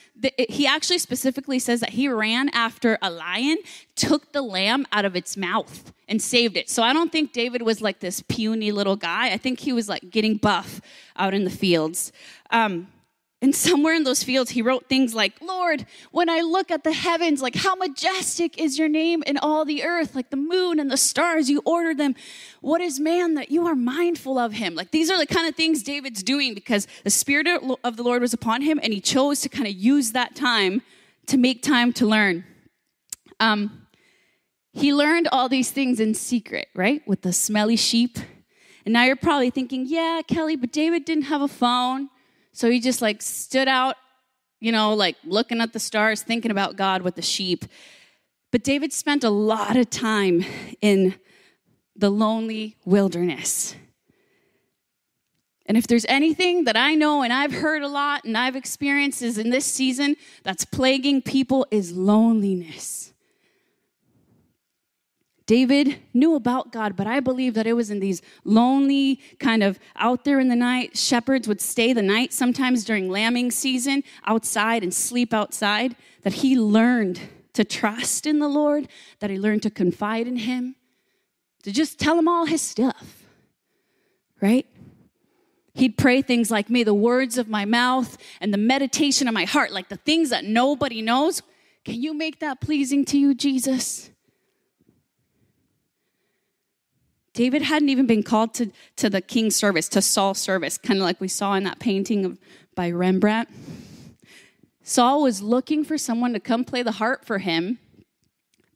He 0.49 0.65
actually 0.65 0.99
specifically 0.99 1.59
says 1.59 1.81
that 1.81 1.89
he 1.89 2.07
ran 2.07 2.49
after 2.49 2.97
a 3.01 3.11
lion, 3.11 3.57
took 3.95 4.31
the 4.31 4.41
lamb 4.41 4.85
out 4.93 5.03
of 5.03 5.15
its 5.15 5.35
mouth, 5.35 5.91
and 6.07 6.21
saved 6.21 6.55
it. 6.55 6.69
So 6.69 6.81
I 6.81 6.93
don't 6.93 7.11
think 7.11 7.33
David 7.33 7.61
was 7.61 7.81
like 7.81 7.99
this 7.99 8.21
puny 8.21 8.71
little 8.71 8.95
guy. 8.95 9.31
I 9.31 9.37
think 9.37 9.59
he 9.59 9.73
was 9.73 9.89
like 9.89 10.09
getting 10.09 10.37
buff 10.37 10.79
out 11.17 11.33
in 11.33 11.43
the 11.43 11.49
fields. 11.49 12.13
Um, 12.51 12.87
and 13.43 13.53
somewhere 13.53 13.93
in 13.93 14.05
those 14.05 14.23
fields, 14.23 14.51
he 14.51 14.61
wrote 14.61 14.87
things 14.87 15.13
like, 15.13 15.33
Lord, 15.41 15.85
when 16.11 16.29
I 16.29 16.39
look 16.39 16.71
at 16.71 16.85
the 16.85 16.93
heavens, 16.93 17.41
like 17.41 17.55
how 17.55 17.75
majestic 17.75 18.57
is 18.57 18.79
your 18.79 18.87
name 18.87 19.21
in 19.27 19.37
all 19.37 19.65
the 19.65 19.83
earth, 19.83 20.15
like 20.15 20.29
the 20.29 20.37
moon 20.37 20.79
and 20.79 20.89
the 20.89 20.95
stars, 20.95 21.49
you 21.49 21.61
ordered 21.65 21.97
them. 21.97 22.15
What 22.61 22.79
is 22.79 23.01
man 23.01 23.33
that 23.33 23.51
you 23.51 23.67
are 23.67 23.75
mindful 23.75 24.39
of 24.39 24.53
him? 24.53 24.75
Like 24.75 24.91
these 24.91 25.11
are 25.11 25.17
the 25.17 25.27
kind 25.27 25.45
of 25.45 25.55
things 25.55 25.83
David's 25.83 26.23
doing 26.23 26.53
because 26.53 26.87
the 27.03 27.09
Spirit 27.09 27.47
of 27.83 27.97
the 27.97 28.03
Lord 28.03 28.21
was 28.21 28.33
upon 28.33 28.61
him 28.61 28.79
and 28.81 28.93
he 28.93 29.01
chose 29.01 29.41
to 29.41 29.49
kind 29.49 29.67
of 29.67 29.73
use 29.73 30.13
that 30.13 30.35
time 30.35 30.81
to 31.27 31.37
make 31.37 31.61
time 31.61 31.91
to 31.93 32.05
learn. 32.05 32.45
Um, 33.41 33.87
he 34.71 34.93
learned 34.93 35.27
all 35.33 35.49
these 35.49 35.69
things 35.69 35.99
in 35.99 36.13
secret, 36.13 36.69
right? 36.73 37.05
With 37.05 37.23
the 37.23 37.33
smelly 37.33 37.75
sheep. 37.75 38.19
And 38.85 38.93
now 38.93 39.03
you're 39.03 39.17
probably 39.17 39.49
thinking, 39.49 39.83
yeah, 39.85 40.21
Kelly, 40.25 40.55
but 40.55 40.71
David 40.71 41.03
didn't 41.03 41.25
have 41.25 41.41
a 41.41 41.49
phone. 41.49 42.07
So 42.53 42.69
he 42.69 42.79
just 42.79 43.01
like 43.01 43.21
stood 43.21 43.67
out, 43.67 43.97
you 44.59 44.71
know, 44.71 44.93
like 44.93 45.17
looking 45.25 45.59
at 45.59 45.73
the 45.73 45.79
stars, 45.79 46.21
thinking 46.21 46.51
about 46.51 46.75
God 46.75 47.01
with 47.01 47.15
the 47.15 47.21
sheep. 47.21 47.65
But 48.51 48.63
David 48.63 48.93
spent 48.93 49.23
a 49.23 49.29
lot 49.29 49.75
of 49.75 49.89
time 49.89 50.45
in 50.79 51.15
the 51.95 52.09
lonely 52.09 52.77
wilderness. 52.85 53.75
And 55.65 55.77
if 55.77 55.87
there's 55.87 56.05
anything 56.09 56.65
that 56.65 56.75
I 56.75 56.93
know 56.93 57.23
and 57.23 57.31
I've 57.31 57.53
heard 57.53 57.83
a 57.83 57.87
lot 57.87 58.25
and 58.25 58.37
I've 58.37 58.55
experienced 58.55 59.21
is 59.21 59.37
in 59.37 59.49
this 59.49 59.65
season 59.65 60.15
that's 60.43 60.65
plaguing 60.65 61.21
people 61.21 61.65
is 61.71 61.93
loneliness. 61.93 63.12
David 65.45 65.99
knew 66.13 66.35
about 66.35 66.71
God, 66.71 66.95
but 66.95 67.05
I 67.05 67.19
believe 67.19 67.53
that 67.55 67.67
it 67.67 67.73
was 67.73 67.89
in 67.89 67.99
these 67.99 68.21
lonely, 68.45 69.19
kind 69.39 69.61
of 69.61 69.77
out 69.97 70.23
there 70.23 70.39
in 70.39 70.47
the 70.47 70.55
night. 70.55 70.97
Shepherds 70.97 71.47
would 71.47 71.59
stay 71.59 71.91
the 71.91 72.01
night 72.01 72.31
sometimes 72.31 72.85
during 72.85 73.09
lambing 73.09 73.51
season 73.51 74.03
outside 74.25 74.83
and 74.83 74.93
sleep 74.93 75.33
outside, 75.33 75.95
that 76.21 76.33
he 76.35 76.57
learned 76.57 77.19
to 77.53 77.65
trust 77.65 78.25
in 78.25 78.39
the 78.39 78.47
Lord, 78.47 78.87
that 79.19 79.29
he 79.29 79.37
learned 79.37 79.63
to 79.63 79.69
confide 79.69 80.27
in 80.27 80.37
him, 80.37 80.75
to 81.63 81.71
just 81.71 81.99
tell 81.99 82.17
him 82.17 82.27
all 82.27 82.45
his 82.45 82.61
stuff, 82.61 83.23
right? 84.41 84.65
He'd 85.75 85.97
pray 85.97 86.21
things 86.21 86.51
like, 86.51 86.69
May 86.69 86.83
the 86.83 86.93
words 86.93 87.37
of 87.37 87.49
my 87.49 87.65
mouth 87.65 88.17
and 88.39 88.53
the 88.53 88.57
meditation 88.57 89.27
of 89.27 89.33
my 89.33 89.45
heart, 89.45 89.71
like 89.71 89.89
the 89.89 89.97
things 89.97 90.29
that 90.29 90.45
nobody 90.45 91.01
knows, 91.01 91.41
can 91.83 92.01
you 92.01 92.13
make 92.13 92.39
that 92.39 92.61
pleasing 92.61 93.03
to 93.05 93.17
you, 93.17 93.33
Jesus? 93.33 94.09
David 97.33 97.63
hadn't 97.63 97.89
even 97.89 98.05
been 98.05 98.23
called 98.23 98.53
to, 98.55 98.71
to 98.97 99.09
the 99.09 99.21
king's 99.21 99.55
service, 99.55 99.89
to 99.89 100.01
Saul's 100.01 100.39
service, 100.39 100.77
kind 100.77 100.99
of 100.99 101.03
like 101.03 101.19
we 101.19 101.27
saw 101.27 101.55
in 101.55 101.63
that 101.63 101.79
painting 101.79 102.25
of, 102.25 102.37
by 102.75 102.91
Rembrandt. 102.91 103.49
Saul 104.83 105.23
was 105.23 105.41
looking 105.41 105.83
for 105.83 105.97
someone 105.97 106.33
to 106.33 106.39
come 106.39 106.63
play 106.63 106.83
the 106.83 106.91
harp 106.91 107.25
for 107.25 107.39
him 107.39 107.79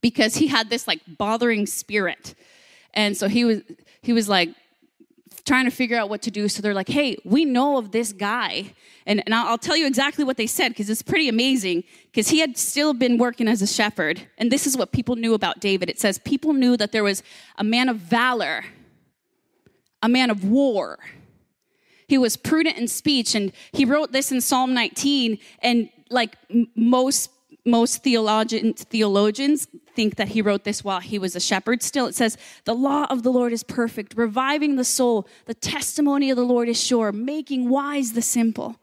because 0.01 0.35
he 0.35 0.47
had 0.47 0.69
this 0.69 0.87
like 0.87 1.01
bothering 1.07 1.65
spirit. 1.65 2.33
And 2.93 3.15
so 3.15 3.27
he 3.27 3.45
was 3.45 3.61
he 4.01 4.13
was 4.13 4.29
like 4.29 4.49
trying 5.47 5.65
to 5.65 5.71
figure 5.71 5.97
out 5.97 6.09
what 6.09 6.21
to 6.23 6.31
do. 6.31 6.47
So 6.47 6.61
they're 6.61 6.73
like, 6.73 6.89
hey, 6.89 7.17
we 7.23 7.45
know 7.45 7.77
of 7.77 7.91
this 7.91 8.11
guy. 8.11 8.73
And, 9.05 9.23
and 9.25 9.33
I'll, 9.33 9.57
tell 9.57 9.77
you 9.77 9.87
exactly 9.87 10.23
what 10.23 10.37
they 10.37 10.45
said 10.45 10.69
because 10.69 10.89
it's 10.89 11.01
pretty 11.01 11.29
amazing 11.29 11.85
because 12.11 12.27
he 12.27 12.39
had 12.39 12.57
still 12.57 12.93
been 12.93 13.17
working 13.17 13.47
as 13.47 13.61
a 13.61 13.67
shepherd. 13.67 14.21
And 14.37 14.51
this 14.51 14.67
is 14.67 14.77
what 14.77 14.91
people 14.91 15.15
knew 15.15 15.33
about 15.33 15.59
David. 15.59 15.89
It 15.89 15.99
says 15.99 16.19
people 16.19 16.53
knew 16.53 16.75
that 16.77 16.91
there 16.91 17.03
was 17.03 17.23
a 17.57 17.63
man 17.63 17.87
of 17.87 17.97
valor, 17.97 18.65
a 20.03 20.09
man 20.09 20.29
of 20.29 20.43
war. 20.43 20.99
He 22.07 22.17
was 22.17 22.35
prudent 22.37 22.77
in 22.77 22.87
speech. 22.87 23.33
And 23.33 23.53
he 23.71 23.85
wrote 23.85 24.11
this 24.11 24.31
in 24.31 24.41
Psalm 24.41 24.73
19. 24.73 25.39
And 25.59 25.89
like 26.09 26.35
most 26.75 27.31
most 27.67 28.03
theologians, 28.03 28.83
theologians 28.83 29.67
think 29.95 30.15
that 30.15 30.29
he 30.29 30.41
wrote 30.41 30.63
this 30.63 30.83
while 30.83 30.99
he 30.99 31.19
was 31.19 31.35
a 31.35 31.39
shepherd. 31.39 31.83
Still, 31.83 32.07
it 32.07 32.15
says, 32.15 32.37
The 32.65 32.73
law 32.73 33.05
of 33.09 33.23
the 33.23 33.31
Lord 33.31 33.53
is 33.53 33.63
perfect, 33.63 34.15
reviving 34.15 34.75
the 34.75 34.83
soul. 34.83 35.27
The 35.45 35.53
testimony 35.53 36.29
of 36.29 36.37
the 36.37 36.45
Lord 36.45 36.69
is 36.69 36.81
sure, 36.81 37.11
making 37.11 37.69
wise 37.69 38.13
the 38.13 38.21
simple. 38.21 38.77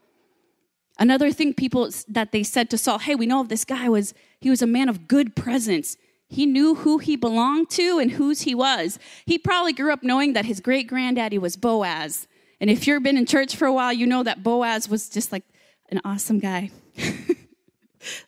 Another 0.99 1.33
thing 1.33 1.55
people 1.55 1.91
that 2.09 2.31
they 2.31 2.43
said 2.43 2.71
to 2.71 2.79
Saul, 2.79 2.99
hey, 3.01 3.15
we 3.15 3.27
know 3.27 3.41
of 3.41 3.49
this 3.49 3.65
guy 3.65 3.89
was 3.89 4.15
he 4.41 4.51
was 4.51 4.63
a 4.63 4.67
man 4.67 4.89
of 4.89 5.09
good 5.09 5.35
presence. 5.35 5.97
He 6.29 6.47
knew 6.47 6.77
who 6.77 6.99
he 6.99 7.17
belonged 7.17 7.71
to 7.71 7.99
and 7.99 8.13
whose 8.13 8.43
he 8.43 8.55
was. 8.55 8.99
He 9.27 9.39
probably 9.39 9.73
grew 9.73 9.93
up 9.93 10.03
knowing 10.03 10.33
that 10.35 10.45
his 10.45 10.61
great 10.61 10.87
granddaddy 10.87 11.39
was 11.39 11.57
Boaz. 11.57 12.29
And 12.61 12.71
if 12.71 12.87
you've 12.87 13.03
been 13.03 13.17
in 13.17 13.27
church 13.27 13.57
for 13.57 13.67
a 13.67 13.73
while, 13.73 13.93
you 13.93 14.07
know 14.07 14.23
that 14.23 14.43
Boaz 14.43 14.89
was 14.89 15.09
just 15.09 15.33
like 15.33 15.45
an 15.91 16.01
awesome 16.05 16.39
guy. 16.39 16.71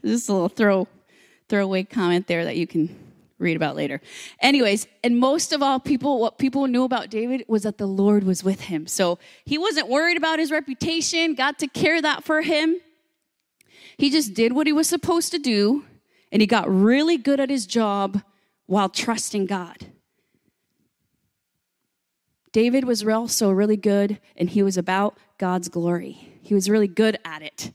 Just 0.05 0.29
a 0.29 0.33
little 0.33 0.49
throw 0.49 0.89
throwaway 1.49 1.85
comment 1.85 2.27
there 2.27 2.45
that 2.45 2.57
you 2.57 2.67
can 2.67 2.95
read 3.39 3.57
about 3.57 3.77
later. 3.77 4.01
Anyways, 4.41 4.87
and 5.05 5.19
most 5.19 5.53
of 5.53 5.63
all, 5.63 5.79
people, 5.79 6.21
what 6.21 6.39
people 6.39 6.67
knew 6.67 6.85
about 6.85 7.11
David 7.11 7.45
was 7.49 7.63
that 7.65 7.79
the 7.79 7.87
Lord 7.87 8.25
was 8.25 8.43
with 8.43 8.63
him. 8.63 8.87
So 8.87 9.19
he 9.45 9.59
wasn't 9.59 9.89
worried 9.89 10.17
about 10.17 10.39
his 10.39 10.51
reputation, 10.51 11.35
got 11.35 11.59
to 11.59 11.67
care 11.67 12.01
that 12.01 12.25
for 12.25 12.43
him. 12.43 12.77
He 13.99 14.11
just 14.11 14.35
did 14.35 14.53
what 14.53 14.67
he 14.67 14.73
was 14.73 14.89
supposed 14.89 15.33
to 15.33 15.39
do, 15.39 15.85
and 16.33 16.41
he 16.41 16.47
got 16.47 16.69
really 16.69 17.17
good 17.17 17.41
at 17.41 17.51
his 17.51 17.67
job 17.67 18.23
while 18.67 18.89
trusting 18.89 19.47
God. 19.47 19.87
David 22.53 22.85
was 22.85 23.07
also 23.07 23.51
really 23.51 23.77
good, 23.77 24.19
and 24.35 24.49
he 24.49 24.63
was 24.63 24.79
about 24.79 25.17
God's 25.39 25.69
glory. 25.69 26.39
He 26.41 26.55
was 26.55 26.71
really 26.71 26.89
good 26.89 27.19
at 27.25 27.43
it. 27.43 27.73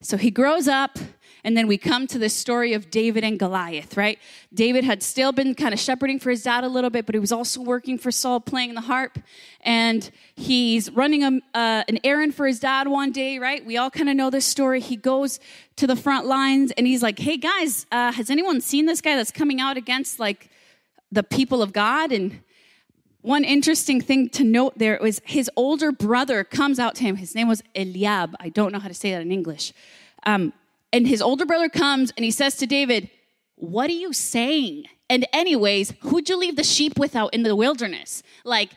So 0.00 0.16
he 0.16 0.30
grows 0.30 0.68
up, 0.68 0.96
and 1.42 1.56
then 1.56 1.66
we 1.66 1.76
come 1.76 2.06
to 2.08 2.18
the 2.18 2.28
story 2.28 2.72
of 2.72 2.88
David 2.88 3.24
and 3.24 3.36
Goliath, 3.36 3.96
right? 3.96 4.18
David 4.54 4.84
had 4.84 5.02
still 5.02 5.32
been 5.32 5.56
kind 5.56 5.74
of 5.74 5.80
shepherding 5.80 6.20
for 6.20 6.30
his 6.30 6.44
dad 6.44 6.62
a 6.62 6.68
little 6.68 6.90
bit, 6.90 7.04
but 7.04 7.16
he 7.16 7.18
was 7.18 7.32
also 7.32 7.60
working 7.60 7.98
for 7.98 8.12
Saul 8.12 8.38
playing 8.38 8.74
the 8.74 8.82
harp. 8.82 9.18
And 9.62 10.08
he's 10.36 10.90
running 10.92 11.24
a, 11.24 11.40
uh, 11.52 11.84
an 11.88 11.98
errand 12.04 12.36
for 12.36 12.46
his 12.46 12.60
dad 12.60 12.86
one 12.86 13.10
day, 13.10 13.40
right? 13.40 13.64
We 13.64 13.76
all 13.76 13.90
kind 13.90 14.08
of 14.08 14.14
know 14.14 14.30
this 14.30 14.46
story. 14.46 14.80
He 14.80 14.94
goes 14.96 15.40
to 15.76 15.86
the 15.86 15.96
front 15.96 16.26
lines 16.26 16.72
and 16.76 16.86
he's 16.86 17.02
like, 17.02 17.18
hey 17.18 17.36
guys, 17.36 17.86
uh, 17.90 18.12
has 18.12 18.30
anyone 18.30 18.60
seen 18.60 18.86
this 18.86 19.00
guy 19.00 19.16
that's 19.16 19.32
coming 19.32 19.60
out 19.60 19.76
against 19.76 20.20
like 20.20 20.48
the 21.10 21.24
people 21.24 21.60
of 21.60 21.72
God? 21.72 22.12
And 22.12 22.40
one 23.22 23.44
interesting 23.44 24.00
thing 24.00 24.28
to 24.30 24.44
note 24.44 24.78
there 24.78 24.98
was 25.00 25.20
his 25.24 25.50
older 25.56 25.90
brother 25.90 26.44
comes 26.44 26.78
out 26.78 26.94
to 26.96 27.02
him. 27.02 27.16
His 27.16 27.34
name 27.34 27.48
was 27.48 27.62
Eliab. 27.74 28.36
I 28.38 28.48
don't 28.48 28.72
know 28.72 28.78
how 28.78 28.88
to 28.88 28.94
say 28.94 29.10
that 29.12 29.22
in 29.22 29.32
English. 29.32 29.72
Um, 30.24 30.52
and 30.92 31.06
his 31.06 31.20
older 31.20 31.44
brother 31.44 31.68
comes 31.68 32.12
and 32.16 32.24
he 32.24 32.30
says 32.30 32.56
to 32.56 32.66
David, 32.66 33.10
What 33.56 33.90
are 33.90 33.94
you 33.94 34.12
saying? 34.12 34.84
And, 35.10 35.26
anyways, 35.32 35.94
who'd 36.00 36.28
you 36.28 36.36
leave 36.36 36.56
the 36.56 36.64
sheep 36.64 36.98
without 36.98 37.32
in 37.32 37.42
the 37.42 37.56
wilderness? 37.56 38.22
Like, 38.44 38.70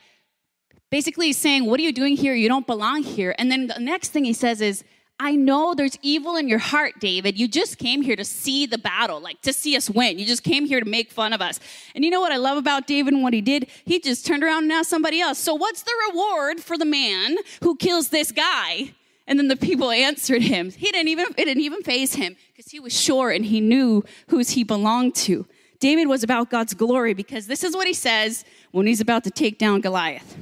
basically, 0.90 1.28
he's 1.28 1.38
saying, 1.38 1.66
What 1.66 1.80
are 1.80 1.84
you 1.84 1.94
doing 1.94 2.18
here? 2.18 2.34
You 2.34 2.50
don't 2.50 2.68
belong 2.68 3.04
here. 3.04 3.36
And 3.38 3.52
then 3.52 3.68
the 3.68 3.80
next 3.80 4.10
thing 4.10 4.26
he 4.26 4.34
says 4.34 4.62
is, 4.62 4.84
I 5.20 5.36
know 5.36 5.76
there's 5.76 5.98
evil 6.02 6.36
in 6.36 6.48
your 6.48 6.60
heart, 6.60 6.94
David. 7.00 7.40
You 7.40 7.48
just 7.48 7.78
came 7.78 8.02
here 8.02 8.16
to 8.16 8.26
see 8.26 8.66
the 8.66 8.80
battle, 8.80 9.20
like 9.20 9.42
to 9.44 9.54
see 9.54 9.76
us 9.78 9.88
win. 9.88 10.18
You 10.18 10.26
just 10.26 10.44
came 10.44 10.66
here 10.66 10.80
to 10.80 10.90
make 10.90 11.12
fun 11.12 11.32
of 11.32 11.42
us. 11.42 11.60
And 11.94 12.04
you 12.04 12.10
know 12.10 12.20
what 12.22 12.32
I 12.32 12.38
love 12.38 12.58
about 12.58 12.88
David 12.88 13.14
and 13.14 13.22
what 13.22 13.34
he 13.34 13.42
did? 13.42 13.68
He 13.86 14.00
just 14.00 14.26
turned 14.26 14.44
around 14.44 14.64
and 14.64 14.72
asked 14.72 14.90
somebody 14.90 15.22
else, 15.22 15.38
So, 15.38 15.54
what's 15.54 15.84
the 15.84 15.92
reward 16.10 16.60
for 16.60 16.78
the 16.78 16.86
man 16.86 17.38
who 17.62 17.76
kills 17.76 18.10
this 18.10 18.32
guy? 18.32 18.94
And 19.28 19.38
then 19.38 19.48
the 19.48 19.56
people 19.56 19.92
answered 19.92 20.42
him. 20.42 20.72
He 20.72 20.92
didn't 20.92 21.10
even, 21.10 21.28
it 21.38 21.46
didn't 21.46 21.64
even 21.64 21.84
faze 21.84 22.16
him 22.16 22.36
because 22.48 22.72
he 22.72 22.80
was 22.80 23.00
sure 23.00 23.30
and 23.30 23.46
he 23.46 23.62
knew 23.62 24.04
whose 24.28 24.50
he 24.50 24.64
belonged 24.64 25.16
to. 25.16 25.46
David 25.80 26.08
was 26.08 26.24
about 26.24 26.50
God's 26.50 26.74
glory 26.74 27.14
because 27.14 27.48
this 27.48 27.64
is 27.64 27.76
what 27.76 27.88
he 27.88 27.94
says 27.94 28.44
when 28.72 28.88
he's 28.88 29.02
about 29.02 29.24
to 29.26 29.32
take 29.32 29.58
down 29.58 29.82
Goliath. 29.82 30.38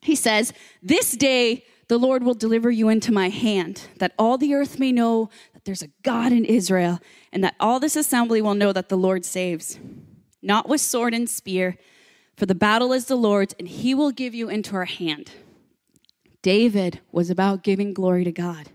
He 0.00 0.16
says, 0.16 0.52
This 0.82 1.12
day 1.12 1.64
the 1.88 1.98
Lord 1.98 2.22
will 2.22 2.34
deliver 2.34 2.70
you 2.70 2.88
into 2.88 3.12
my 3.12 3.28
hand, 3.28 3.88
that 3.98 4.12
all 4.18 4.38
the 4.38 4.54
earth 4.54 4.78
may 4.78 4.92
know 4.92 5.28
that 5.52 5.64
there's 5.64 5.82
a 5.82 5.90
God 6.02 6.32
in 6.32 6.44
Israel, 6.44 7.00
and 7.32 7.44
that 7.44 7.56
all 7.60 7.80
this 7.80 7.96
assembly 7.96 8.40
will 8.40 8.54
know 8.54 8.72
that 8.72 8.88
the 8.88 8.96
Lord 8.96 9.24
saves. 9.24 9.78
Not 10.42 10.68
with 10.68 10.80
sword 10.80 11.14
and 11.14 11.28
spear, 11.28 11.76
for 12.36 12.46
the 12.46 12.54
battle 12.54 12.92
is 12.92 13.06
the 13.06 13.16
Lord's, 13.16 13.54
and 13.58 13.68
he 13.68 13.94
will 13.94 14.10
give 14.10 14.34
you 14.34 14.48
into 14.48 14.74
our 14.74 14.84
hand. 14.86 15.32
David 16.42 17.00
was 17.12 17.30
about 17.30 17.62
giving 17.62 17.94
glory 17.94 18.24
to 18.24 18.32
God. 18.32 18.70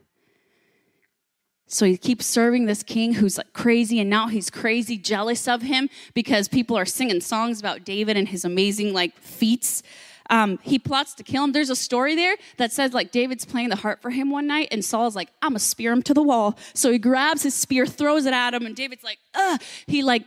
So 1.72 1.86
he 1.86 1.98
keeps 1.98 2.26
serving 2.26 2.66
this 2.66 2.82
king 2.82 3.14
who's 3.14 3.38
like 3.38 3.54
crazy, 3.54 4.00
and 4.00 4.10
now 4.10 4.28
he's 4.28 4.50
crazy 4.50 4.98
jealous 4.98 5.48
of 5.48 5.62
him 5.62 5.88
because 6.16 6.48
people 6.48 6.76
are 6.76 6.86
singing 6.86 7.22
songs 7.22 7.60
about 7.60 7.86
David 7.86 8.18
and 8.18 8.28
his 8.28 8.44
amazing 8.44 8.92
like 8.92 9.16
feats 9.20 9.84
um, 10.30 10.60
he 10.62 10.78
plots 10.78 11.14
to 11.16 11.24
kill 11.24 11.44
him. 11.44 11.52
There's 11.52 11.70
a 11.70 11.76
story 11.76 12.16
there 12.16 12.36
that 12.58 12.72
says 12.72 12.94
like 12.94 13.12
David's 13.12 13.46
playing 13.46 13.70
the 13.70 13.76
harp 13.76 14.02
for 14.02 14.10
him 14.10 14.30
one 14.30 14.48
night, 14.48 14.68
and 14.72 14.84
Saul's 14.84 15.16
like, 15.16 15.30
"I'm 15.42 15.50
gonna 15.50 15.60
spear 15.60 15.92
him 15.92 16.04
to 16.04 16.14
the 16.14 16.24
wall." 16.24 16.58
So 16.74 16.92
he 16.92 17.00
grabs 17.00 17.44
his 17.44 17.56
spear, 17.56 17.86
throws 17.86 18.26
it 18.26 18.34
at 18.34 18.54
him, 18.54 18.66
and 18.66 18.76
David's 18.76 19.04
like, 19.04 19.20
"Ugh!" 19.34 19.62
He 19.88 20.04
like 20.04 20.24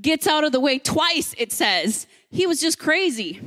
gets 0.00 0.26
out 0.26 0.44
of 0.44 0.52
the 0.52 0.60
way 0.60 0.78
twice. 0.78 1.34
It 1.38 1.52
says 1.52 2.06
he 2.30 2.46
was 2.46 2.60
just 2.60 2.78
crazy. 2.78 3.40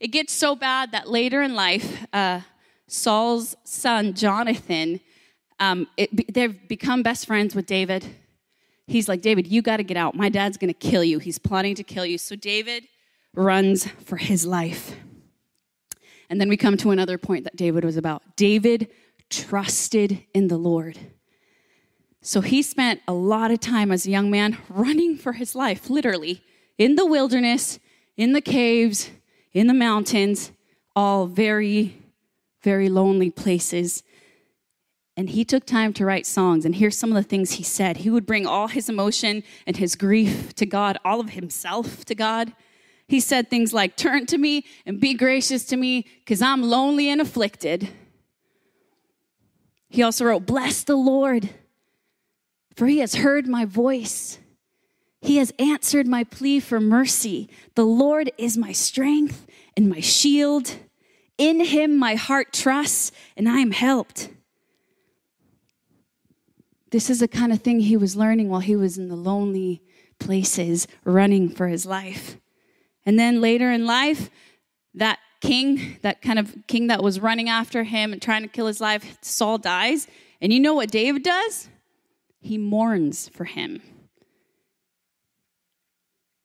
It 0.00 0.08
gets 0.08 0.32
so 0.32 0.54
bad 0.54 0.92
that 0.92 1.08
later 1.08 1.42
in 1.42 1.54
life, 1.54 2.06
uh, 2.12 2.40
Saul's 2.86 3.56
son 3.64 4.14
Jonathan, 4.14 5.00
um, 5.58 5.86
it, 5.96 6.32
they've 6.32 6.68
become 6.68 7.02
best 7.02 7.26
friends 7.26 7.54
with 7.54 7.66
David. 7.66 8.04
He's 8.86 9.08
like, 9.08 9.22
David, 9.22 9.46
you 9.46 9.62
got 9.62 9.78
to 9.78 9.82
get 9.82 9.96
out. 9.96 10.14
My 10.14 10.28
dad's 10.28 10.58
going 10.58 10.72
to 10.72 10.78
kill 10.78 11.02
you. 11.02 11.18
He's 11.18 11.38
plotting 11.38 11.74
to 11.76 11.82
kill 11.82 12.04
you. 12.04 12.18
So 12.18 12.36
David 12.36 12.86
runs 13.34 13.86
for 14.04 14.16
his 14.16 14.44
life. 14.44 14.94
And 16.28 16.40
then 16.40 16.48
we 16.48 16.56
come 16.56 16.76
to 16.78 16.90
another 16.90 17.18
point 17.18 17.44
that 17.44 17.56
David 17.56 17.84
was 17.84 17.96
about. 17.96 18.22
David 18.36 18.88
trusted 19.30 20.24
in 20.32 20.48
the 20.48 20.56
Lord. 20.56 20.98
So 22.22 22.40
he 22.40 22.62
spent 22.62 23.00
a 23.06 23.12
lot 23.12 23.50
of 23.50 23.60
time 23.60 23.92
as 23.92 24.06
a 24.06 24.10
young 24.10 24.30
man 24.30 24.56
running 24.68 25.16
for 25.16 25.32
his 25.32 25.54
life, 25.54 25.90
literally, 25.90 26.42
in 26.78 26.96
the 26.96 27.04
wilderness, 27.04 27.78
in 28.16 28.32
the 28.32 28.40
caves, 28.40 29.10
in 29.52 29.66
the 29.66 29.74
mountains, 29.74 30.50
all 30.96 31.26
very, 31.26 32.02
very 32.62 32.88
lonely 32.88 33.30
places. 33.30 34.02
And 35.16 35.30
he 35.30 35.44
took 35.44 35.64
time 35.64 35.92
to 35.94 36.04
write 36.04 36.26
songs. 36.26 36.64
And 36.64 36.74
here's 36.74 36.96
some 36.96 37.10
of 37.10 37.16
the 37.16 37.28
things 37.28 37.52
he 37.52 37.62
said. 37.62 37.98
He 37.98 38.10
would 38.10 38.26
bring 38.26 38.46
all 38.46 38.68
his 38.68 38.88
emotion 38.88 39.44
and 39.66 39.76
his 39.76 39.94
grief 39.94 40.54
to 40.54 40.66
God, 40.66 40.98
all 41.04 41.20
of 41.20 41.30
himself 41.30 42.04
to 42.06 42.14
God. 42.14 42.52
He 43.06 43.20
said 43.20 43.50
things 43.50 43.72
like, 43.72 43.96
Turn 43.96 44.26
to 44.26 44.38
me 44.38 44.64
and 44.86 45.00
be 45.00 45.14
gracious 45.14 45.64
to 45.66 45.76
me 45.76 46.06
because 46.18 46.40
I'm 46.40 46.62
lonely 46.62 47.08
and 47.08 47.20
afflicted. 47.20 47.88
He 49.88 50.02
also 50.02 50.24
wrote, 50.24 50.46
Bless 50.46 50.82
the 50.82 50.96
Lord, 50.96 51.50
for 52.74 52.86
he 52.86 52.98
has 52.98 53.16
heard 53.16 53.46
my 53.46 53.64
voice. 53.64 54.38
He 55.20 55.36
has 55.38 55.52
answered 55.58 56.06
my 56.06 56.24
plea 56.24 56.60
for 56.60 56.80
mercy. 56.80 57.48
The 57.76 57.84
Lord 57.84 58.30
is 58.36 58.58
my 58.58 58.72
strength 58.72 59.46
and 59.76 59.88
my 59.88 60.00
shield. 60.00 60.76
In 61.38 61.64
him 61.64 61.96
my 61.96 62.14
heart 62.14 62.52
trusts, 62.52 63.10
and 63.36 63.48
I 63.48 63.58
am 63.58 63.70
helped. 63.70 64.30
This 66.90 67.10
is 67.10 67.20
the 67.20 67.28
kind 67.28 67.52
of 67.52 67.60
thing 67.60 67.80
he 67.80 67.96
was 67.96 68.16
learning 68.16 68.48
while 68.48 68.60
he 68.60 68.76
was 68.76 68.98
in 68.98 69.08
the 69.08 69.16
lonely 69.16 69.82
places 70.18 70.86
running 71.04 71.48
for 71.48 71.68
his 71.68 71.86
life. 71.86 72.36
And 73.06 73.18
then 73.18 73.40
later 73.40 73.70
in 73.70 73.86
life, 73.86 74.30
that 74.94 75.18
king, 75.40 75.98
that 76.02 76.22
kind 76.22 76.38
of 76.38 76.54
king 76.66 76.86
that 76.86 77.02
was 77.02 77.20
running 77.20 77.48
after 77.48 77.84
him 77.84 78.12
and 78.12 78.22
trying 78.22 78.42
to 78.42 78.48
kill 78.48 78.66
his 78.66 78.80
life, 78.80 79.18
Saul 79.20 79.58
dies. 79.58 80.06
And 80.40 80.52
you 80.52 80.60
know 80.60 80.74
what 80.74 80.90
David 80.90 81.22
does? 81.22 81.68
He 82.40 82.58
mourns 82.58 83.28
for 83.28 83.44
him. 83.44 83.82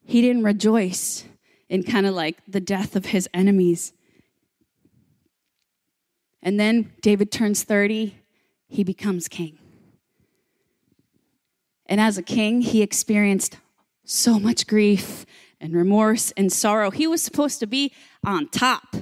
He 0.05 0.21
didn't 0.21 0.43
rejoice 0.43 1.25
in 1.69 1.83
kind 1.83 2.05
of 2.05 2.15
like 2.15 2.37
the 2.47 2.59
death 2.59 2.95
of 2.95 3.07
his 3.07 3.29
enemies. 3.33 3.93
And 6.41 6.59
then 6.59 6.91
David 7.01 7.31
turns 7.31 7.63
30, 7.63 8.15
he 8.67 8.83
becomes 8.83 9.27
king. 9.27 9.59
And 11.85 11.99
as 11.99 12.17
a 12.17 12.23
king, 12.23 12.61
he 12.61 12.81
experienced 12.81 13.57
so 14.03 14.39
much 14.39 14.67
grief 14.67 15.25
and 15.61 15.73
remorse 15.73 16.31
and 16.31 16.51
sorrow. 16.51 16.91
He 16.91 17.07
was 17.07 17.21
supposed 17.21 17.59
to 17.59 17.67
be 17.67 17.93
on 18.23 18.47
top. 18.49 18.95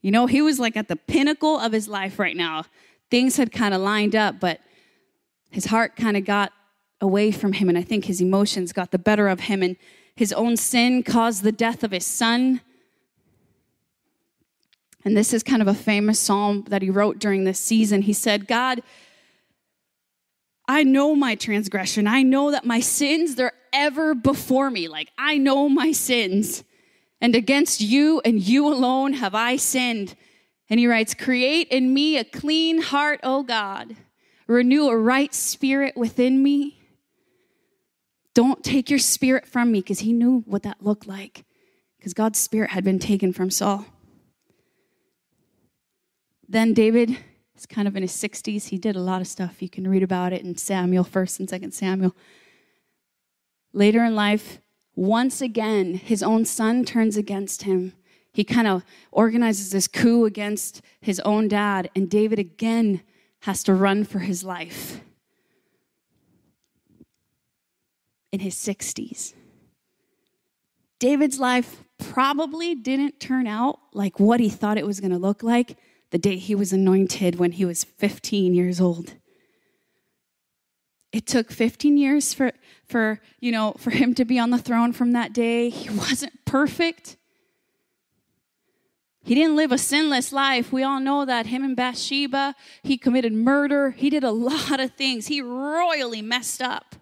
You 0.00 0.10
know, 0.10 0.26
he 0.26 0.42
was 0.42 0.58
like 0.58 0.76
at 0.76 0.88
the 0.88 0.96
pinnacle 0.96 1.58
of 1.58 1.72
his 1.72 1.88
life 1.88 2.18
right 2.18 2.36
now. 2.36 2.64
Things 3.10 3.36
had 3.36 3.52
kind 3.52 3.74
of 3.74 3.80
lined 3.80 4.14
up, 4.14 4.38
but 4.40 4.60
his 5.50 5.66
heart 5.66 5.96
kind 5.96 6.16
of 6.16 6.24
got 6.24 6.52
away 7.00 7.30
from 7.30 7.54
him. 7.54 7.68
And 7.68 7.78
I 7.78 7.82
think 7.82 8.04
his 8.04 8.20
emotions 8.20 8.72
got 8.72 8.90
the 8.90 8.98
better 8.98 9.28
of 9.28 9.40
him. 9.40 9.62
And 9.62 9.76
his 10.14 10.32
own 10.32 10.56
sin 10.56 11.02
caused 11.02 11.42
the 11.42 11.52
death 11.52 11.82
of 11.84 11.90
his 11.90 12.04
son. 12.04 12.60
And 15.04 15.16
this 15.16 15.32
is 15.32 15.42
kind 15.42 15.62
of 15.62 15.68
a 15.68 15.74
famous 15.74 16.18
psalm 16.18 16.64
that 16.68 16.82
he 16.82 16.90
wrote 16.90 17.18
during 17.18 17.44
this 17.44 17.60
season. 17.60 18.02
He 18.02 18.12
said, 18.12 18.46
God, 18.46 18.82
I 20.68 20.84
know 20.84 21.16
my 21.16 21.34
transgression. 21.34 22.06
I 22.06 22.22
know 22.22 22.50
that 22.50 22.66
my 22.66 22.80
sins, 22.80 23.34
they're 23.34 23.52
ever 23.72 24.14
before 24.14 24.70
me. 24.70 24.86
Like, 24.86 25.10
I 25.16 25.38
know 25.38 25.68
my 25.68 25.92
sins. 25.92 26.62
And 27.22 27.34
against 27.34 27.80
you 27.80 28.20
and 28.24 28.38
you 28.38 28.68
alone 28.68 29.14
have 29.14 29.34
I 29.34 29.56
sinned. 29.56 30.14
And 30.68 30.78
he 30.78 30.86
writes, 30.86 31.14
Create 31.14 31.68
in 31.68 31.94
me 31.94 32.18
a 32.18 32.24
clean 32.24 32.82
heart, 32.82 33.20
O 33.22 33.42
God. 33.42 33.96
Renew 34.46 34.88
a 34.88 34.96
right 34.96 35.34
spirit 35.34 35.96
within 35.96 36.42
me. 36.42 36.78
Don't 38.34 38.62
take 38.62 38.88
your 38.88 38.98
spirit 38.98 39.46
from 39.46 39.72
me, 39.72 39.80
because 39.80 40.00
he 40.00 40.12
knew 40.12 40.44
what 40.46 40.62
that 40.62 40.80
looked 40.80 41.08
like, 41.08 41.44
because 41.98 42.14
God's 42.14 42.38
spirit 42.38 42.70
had 42.70 42.84
been 42.84 43.00
taken 43.00 43.32
from 43.32 43.50
Saul. 43.50 43.84
Then 46.48 46.72
David 46.72 47.18
is 47.58 47.66
kind 47.66 47.88
of 47.88 47.96
in 47.96 48.02
his 48.02 48.12
60s. 48.12 48.68
He 48.68 48.78
did 48.78 48.96
a 48.96 49.00
lot 49.00 49.20
of 49.20 49.26
stuff. 49.26 49.62
You 49.62 49.68
can 49.68 49.88
read 49.88 50.02
about 50.02 50.32
it 50.32 50.42
in 50.42 50.56
Samuel, 50.56 51.04
1st 51.04 51.40
and 51.40 51.48
2nd 51.48 51.72
Samuel. 51.72 52.14
Later 53.72 54.04
in 54.04 54.14
life, 54.14 54.60
once 54.94 55.40
again, 55.40 55.94
his 55.94 56.22
own 56.22 56.44
son 56.44 56.84
turns 56.84 57.16
against 57.16 57.62
him. 57.62 57.92
He 58.32 58.44
kind 58.44 58.66
of 58.66 58.84
organizes 59.10 59.70
this 59.70 59.88
coup 59.88 60.24
against 60.24 60.82
his 61.00 61.20
own 61.20 61.48
dad, 61.48 61.90
and 61.94 62.08
David 62.08 62.38
again 62.38 63.02
has 63.40 63.62
to 63.64 63.74
run 63.74 64.04
for 64.04 64.20
his 64.20 64.44
life 64.44 65.00
in 68.32 68.40
his 68.40 68.54
60s. 68.54 69.34
David's 70.98 71.38
life 71.38 71.84
probably 71.98 72.74
didn't 72.74 73.20
turn 73.20 73.46
out 73.46 73.78
like 73.92 74.18
what 74.18 74.40
he 74.40 74.48
thought 74.48 74.78
it 74.78 74.86
was 74.86 75.00
going 75.00 75.12
to 75.12 75.18
look 75.18 75.42
like 75.42 75.76
the 76.10 76.18
day 76.18 76.36
he 76.36 76.54
was 76.54 76.72
anointed 76.72 77.36
when 77.36 77.52
he 77.52 77.64
was 77.64 77.84
15 77.84 78.54
years 78.54 78.80
old. 78.80 79.14
It 81.12 81.26
took 81.26 81.50
15 81.50 81.96
years 81.96 82.34
for, 82.34 82.52
for, 82.86 83.20
you 83.40 83.50
know, 83.50 83.74
for 83.78 83.90
him 83.90 84.14
to 84.14 84.24
be 84.24 84.38
on 84.38 84.50
the 84.50 84.58
throne 84.58 84.92
from 84.92 85.12
that 85.12 85.32
day. 85.32 85.70
He 85.70 85.88
wasn't 85.96 86.44
perfect. 86.44 87.16
He 89.24 89.34
didn't 89.34 89.56
live 89.56 89.72
a 89.72 89.78
sinless 89.78 90.32
life. 90.32 90.72
We 90.72 90.82
all 90.82 91.00
know 91.00 91.24
that. 91.24 91.46
Him 91.46 91.64
and 91.64 91.76
Bathsheba, 91.76 92.54
he 92.82 92.96
committed 92.96 93.32
murder. 93.32 93.90
He 93.90 94.10
did 94.10 94.24
a 94.24 94.30
lot 94.32 94.80
of 94.80 94.92
things. 94.92 95.26
He 95.26 95.40
royally 95.40 96.22
messed 96.22 96.62
up. 96.62 96.94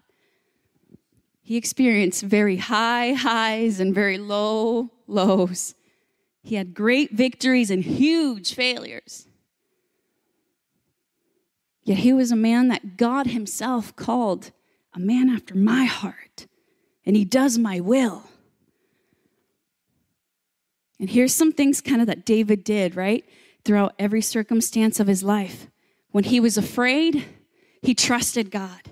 He 1.41 1.55
experienced 1.55 2.23
very 2.23 2.57
high 2.57 3.13
highs 3.13 3.79
and 3.79 3.95
very 3.95 4.17
low 4.17 4.89
lows. 5.07 5.75
He 6.47 6.55
had 6.55 6.73
great 6.73 7.11
victories 7.11 7.69
and 7.69 7.83
huge 7.83 8.53
failures. 8.53 9.27
Yet 11.83 11.97
he 11.97 12.13
was 12.13 12.31
a 12.31 12.37
man 12.37 12.69
that 12.69 12.95
God 12.95 13.27
Himself 13.27 13.93
called 13.97 14.51
a 14.93 14.99
man 14.99 15.27
after 15.27 15.55
my 15.55 15.83
heart, 15.83 16.47
and 17.05 17.17
He 17.17 17.25
does 17.25 17.57
my 17.57 17.81
will. 17.81 18.23
And 21.01 21.09
here's 21.09 21.33
some 21.33 21.51
things 21.51 21.81
kind 21.81 21.99
of 21.99 22.07
that 22.07 22.25
David 22.25 22.63
did, 22.63 22.95
right? 22.95 23.25
Throughout 23.65 23.93
every 23.99 24.21
circumstance 24.21 25.01
of 25.01 25.07
his 25.07 25.23
life. 25.23 25.67
When 26.11 26.23
he 26.23 26.39
was 26.39 26.57
afraid, 26.57 27.25
he 27.81 27.93
trusted 27.93 28.51
God. 28.51 28.83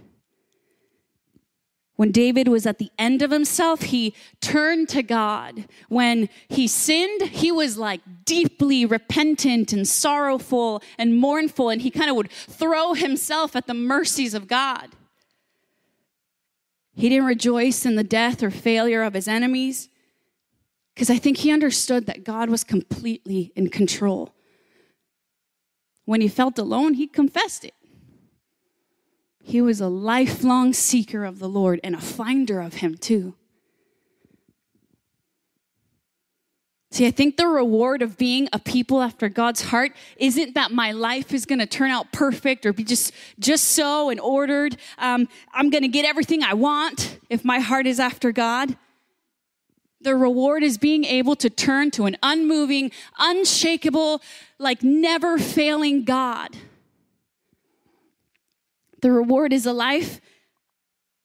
When 1.96 2.12
David 2.12 2.50
was 2.50 2.66
at 2.66 2.78
the 2.78 2.92
end 3.00 3.22
of 3.22 3.32
himself, 3.32 3.84
he 3.84 4.14
turned 4.42 4.90
to 4.90 5.02
God. 5.02 5.66
When 5.88 6.28
he 6.50 6.68
sinned, 6.68 7.30
he 7.30 7.52
was 7.52 7.78
like 7.78 8.02
deeply 8.26 8.86
repentant 8.86 9.72
and 9.72 9.88
sorrowful 9.88 10.84
and 10.98 11.18
mournful, 11.18 11.70
and 11.70 11.82
he 11.82 11.90
kind 11.90 12.10
of 12.10 12.18
would 12.18 12.32
throw 12.32 12.94
himself 12.94 13.56
at 13.56 13.68
the 13.68 13.74
mercies 13.74 14.34
of 14.34 14.48
God. 14.48 14.90
He 16.96 17.10
didn't 17.10 17.26
rejoice 17.26 17.86
in 17.86 17.96
the 17.96 18.04
death 18.04 18.44
or 18.44 18.52
failure 18.52 19.04
of 19.04 19.14
his 19.14 19.28
enemies 19.28 19.90
because 20.94 21.10
I 21.10 21.18
think 21.18 21.38
he 21.38 21.52
understood 21.52 22.06
that 22.06 22.24
God 22.24 22.50
was 22.50 22.64
completely 22.64 23.52
in 23.56 23.70
control. 23.70 24.34
When 26.06 26.22
he 26.22 26.30
felt 26.30 26.58
alone, 26.58 26.94
he 26.94 27.08
confessed 27.08 27.66
it. 27.66 27.74
He 29.48 29.62
was 29.62 29.80
a 29.80 29.88
lifelong 29.88 30.74
seeker 30.74 31.24
of 31.24 31.38
the 31.38 31.48
Lord 31.48 31.80
and 31.84 31.94
a 31.94 32.02
finder 32.02 32.60
of 32.60 32.76
Him, 32.76 32.98
too. 32.98 33.36
See, 36.90 37.06
I 37.06 37.12
think 37.12 37.38
the 37.38 37.46
reward 37.46 38.02
of 38.02 38.18
being 38.18 38.50
a 38.52 38.58
people 38.58 39.04
after 39.04 39.30
God's 39.30 39.62
heart 39.62 39.92
isn't 40.18 40.56
that 40.56 40.72
my 40.72 40.94
life 40.94 41.32
is 41.32 41.46
going 41.46 41.60
to 41.60 41.68
turn 41.68 41.92
out 41.92 42.12
perfect 42.12 42.66
or 42.66 42.74
be 42.74 42.84
just 42.84 43.14
just 43.38 43.66
so 43.66 44.10
and 44.10 44.20
ordered. 44.20 44.78
Um, 44.98 45.28
I'm 45.54 45.70
going 45.70 45.84
to 45.84 45.90
get 45.90 46.06
everything 46.06 46.42
I 46.42 46.56
want 46.56 47.20
if 47.30 47.46
my 47.46 47.60
heart 47.60 47.86
is 47.86 48.00
after 48.00 48.32
God. 48.32 48.76
The 50.02 50.16
reward 50.16 50.64
is 50.64 50.80
being 50.80 51.06
able 51.06 51.36
to 51.36 51.52
turn 51.52 51.92
to 51.92 52.08
an 52.08 52.18
unmoving, 52.24 52.90
unshakable, 53.20 54.24
like 54.58 54.82
never 54.82 55.38
failing 55.38 56.04
God 56.04 56.58
the 59.06 59.12
reward 59.12 59.54
is 59.54 59.68
a 59.68 59.72
life 59.72 60.20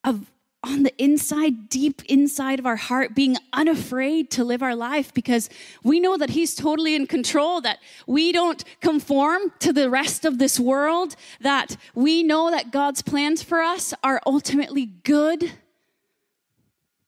of 0.03 0.31
on 0.63 0.83
the 0.83 0.93
inside, 1.03 1.67
deep 1.67 2.03
inside 2.05 2.59
of 2.59 2.67
our 2.67 2.75
heart, 2.75 3.15
being 3.15 3.35
unafraid 3.53 4.29
to 4.29 4.43
live 4.43 4.61
our 4.61 4.75
life 4.75 5.11
because 5.15 5.49
we 5.81 5.99
know 5.99 6.15
that 6.15 6.29
He's 6.29 6.53
totally 6.53 6.93
in 6.93 7.07
control, 7.07 7.59
that 7.61 7.79
we 8.05 8.31
don't 8.31 8.63
conform 8.81 9.51
to 9.57 9.73
the 9.73 9.89
rest 9.89 10.25
of 10.25 10.37
this 10.37 10.59
world, 10.59 11.15
that 11.39 11.75
we 11.95 12.21
know 12.21 12.51
that 12.51 12.71
God's 12.71 13.01
plans 13.01 13.41
for 13.41 13.61
us 13.61 13.95
are 14.03 14.21
ultimately 14.27 14.85
good. 14.85 15.51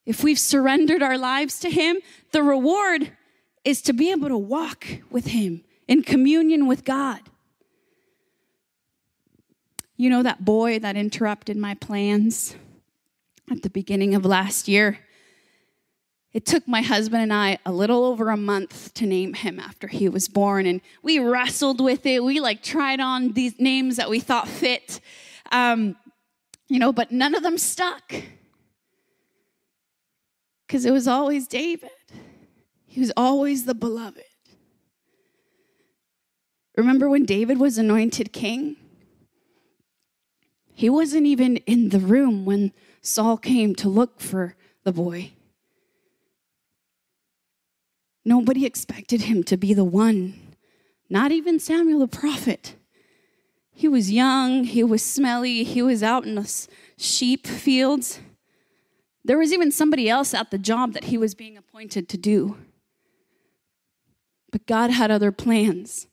If 0.08 0.24
we've 0.24 0.40
surrendered 0.40 1.04
our 1.04 1.20
lives 1.20 1.60
to 1.60 1.70
Him, 1.70 1.98
the 2.32 2.42
reward 2.42 3.12
is 3.64 3.84
to 3.84 3.94
be 3.94 4.10
able 4.10 4.30
to 4.30 4.38
walk 4.40 4.88
with 5.12 5.28
Him 5.28 5.64
in 5.88 6.02
communion 6.02 6.66
with 6.66 6.84
God. 6.84 7.22
You 10.04 10.10
know 10.10 10.24
that 10.24 10.44
boy 10.44 10.80
that 10.80 10.98
interrupted 10.98 11.56
my 11.56 11.76
plans 11.76 12.58
at 13.50 13.62
the 13.62 13.70
beginning 13.70 14.16
of 14.16 14.26
last 14.26 14.68
year? 14.68 15.00
It 16.34 16.46
took 16.46 16.68
my 16.68 16.82
husband 16.82 17.24
and 17.24 17.32
I 17.32 17.58
a 17.66 17.72
little 17.72 18.04
over 18.04 18.30
a 18.30 18.36
month 18.36 18.94
to 18.96 19.06
name 19.06 19.34
him 19.34 19.62
after 19.62 19.88
he 19.88 20.10
was 20.10 20.28
born, 20.28 20.66
and 20.66 20.82
we 21.04 21.20
wrestled 21.20 21.80
with 21.80 22.06
it. 22.06 22.22
We 22.22 22.42
like 22.42 22.62
tried 22.62 23.00
on 23.00 23.32
these 23.32 23.58
names 23.62 23.96
that 23.96 24.10
we 24.10 24.20
thought 24.20 24.50
fit, 24.50 25.00
um, 25.54 25.96
you 26.68 26.80
know, 26.80 26.92
but 26.92 27.14
none 27.14 27.34
of 27.34 27.42
them 27.42 27.58
stuck 27.58 28.14
because 30.68 30.84
it 30.84 30.92
was 30.92 31.08
always 31.08 31.48
David. 31.48 31.92
He 32.86 33.00
was 33.00 33.14
always 33.16 33.64
the 33.64 33.74
beloved. 33.74 34.22
Remember 36.76 37.08
when 37.08 37.24
David 37.24 37.58
was 37.58 37.78
anointed 37.78 38.34
king? 38.34 38.76
He 40.74 40.90
wasn't 40.90 41.28
even 41.28 41.58
in 41.58 41.90
the 41.90 42.00
room 42.00 42.46
when 42.46 42.72
Saul 43.02 43.38
came 43.38 43.76
to 43.76 43.90
look 43.90 44.20
for 44.20 44.56
the 44.84 44.92
boy. 44.92 45.34
Nobody 48.26 48.66
expected 48.66 49.24
him 49.24 49.44
to 49.44 49.58
be 49.58 49.74
the 49.74 49.84
one, 49.84 50.56
not 51.10 51.32
even 51.32 51.60
Samuel 51.60 52.00
the 52.00 52.08
prophet. 52.08 52.76
He 53.72 53.88
was 53.88 54.12
young, 54.12 54.64
he 54.64 54.84
was 54.84 55.04
smelly, 55.04 55.64
he 55.64 55.82
was 55.82 56.02
out 56.02 56.26
in 56.26 56.36
the 56.36 56.68
sheep 56.98 57.46
fields. 57.46 58.20
There 59.26 59.38
was 59.38 59.52
even 59.52 59.72
somebody 59.72 60.10
else 60.10 60.34
at 60.34 60.52
the 60.52 60.58
job 60.58 60.94
that 60.94 61.06
he 61.06 61.18
was 61.18 61.36
being 61.36 61.58
appointed 61.58 62.08
to 62.10 62.18
do. 62.18 62.58
But 64.52 64.68
God 64.68 64.92
had 64.92 65.12
other 65.12 65.32
plans. 65.32 66.08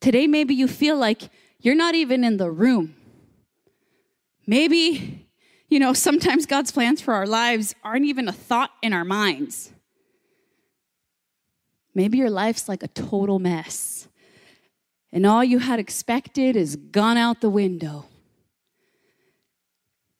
Today, 0.00 0.26
maybe 0.26 0.54
you 0.54 0.66
feel 0.66 0.96
like 0.96 1.30
you're 1.60 1.74
not 1.74 1.94
even 1.94 2.24
in 2.24 2.36
the 2.36 2.50
room. 2.50 2.94
Maybe, 4.46 5.26
you 5.68 5.78
know, 5.78 5.92
sometimes 5.92 6.46
God's 6.46 6.70
plans 6.70 7.00
for 7.00 7.14
our 7.14 7.26
lives 7.26 7.74
aren't 7.82 8.04
even 8.04 8.28
a 8.28 8.32
thought 8.32 8.70
in 8.82 8.92
our 8.92 9.04
minds. 9.04 9.72
Maybe 11.94 12.18
your 12.18 12.30
life's 12.30 12.68
like 12.68 12.82
a 12.82 12.88
total 12.88 13.38
mess, 13.38 14.08
and 15.12 15.24
all 15.24 15.44
you 15.44 15.60
had 15.60 15.78
expected 15.78 16.56
is 16.56 16.76
gone 16.76 17.16
out 17.16 17.40
the 17.40 17.50
window. 17.50 18.06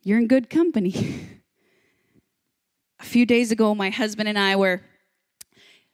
You're 0.03 0.19
in 0.19 0.29
good 0.29 0.49
company. 0.49 1.29
a 3.01 3.05
few 3.05 3.27
days 3.27 3.51
ago, 3.51 3.75
my 3.75 3.91
husband 3.91 4.29
and 4.29 4.39
I 4.39 4.57
were 4.57 4.83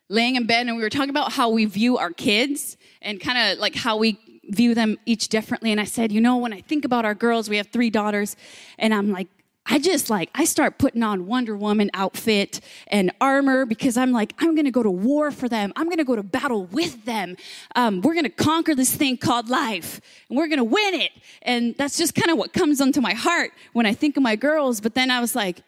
laying 0.09 0.37
in 0.37 0.47
bed 0.47 0.67
and 0.67 0.77
we 0.77 0.83
were 0.83 0.91
talking 0.91 1.11
about 1.11 1.33
how 1.33 1.49
we 1.51 1.65
view 1.65 1.99
our 1.99 2.11
kids 2.11 2.77
and 3.01 3.21
kind 3.21 3.39
of 3.39 3.59
like 3.59 3.75
how 3.75 3.97
we 3.97 4.19
view 4.51 4.75
them 4.75 4.99
each 5.07 5.29
differently. 5.29 5.73
And 5.73 5.81
I 5.81 5.85
said, 5.85 6.13
you 6.13 6.21
know, 6.21 6.37
when 6.37 6.53
I 6.53 6.61
think 6.61 6.85
about 6.85 7.05
our 7.05 7.15
girls, 7.15 7.49
we 7.49 7.57
have 7.57 7.69
three 7.69 7.91
daughters, 7.91 8.37
and 8.79 8.93
I'm 8.93 9.11
like, 9.11 9.29
I 9.67 9.79
just 9.79 10.11
like, 10.11 10.31
I 10.35 10.47
start 10.47 10.79
putting 10.79 11.03
on 11.03 11.27
Wonder 11.27 11.57
Woman 11.57 11.91
outfit 11.95 12.61
and 12.89 13.13
armor 13.21 13.67
because 13.67 13.97
I'm 13.97 14.11
like, 14.11 14.35
I'm 14.39 14.57
gonna 14.57 14.71
go 14.71 14.83
to 14.83 14.91
war 14.91 15.31
for 15.31 15.49
them. 15.49 15.73
I'm 15.77 15.89
gonna 15.89 16.03
go 16.03 16.17
to 16.17 16.25
battle 16.25 16.65
with 16.67 17.05
them. 17.05 17.37
Um, 17.77 18.01
we're 18.01 18.15
gonna 18.15 18.31
conquer 18.31 18.75
this 18.75 18.93
thing 18.95 19.17
called 19.17 19.49
life 19.49 20.01
and 20.29 20.37
we're 20.37 20.49
gonna 20.49 20.65
win 20.65 20.95
it. 20.95 21.13
And 21.43 21.77
that's 21.77 21.97
just 21.99 22.17
kind 22.17 22.31
of 22.31 22.39
what 22.39 22.53
comes 22.53 22.81
onto 22.81 23.01
my 23.01 23.15
heart 23.15 23.53
when 23.73 23.87
I 23.87 23.93
think 23.93 24.17
of 24.17 24.25
my 24.25 24.35
girls. 24.35 24.81
But 24.81 24.95
then 24.95 25.11
I 25.11 25.21
was 25.21 25.37
like, 25.37 25.63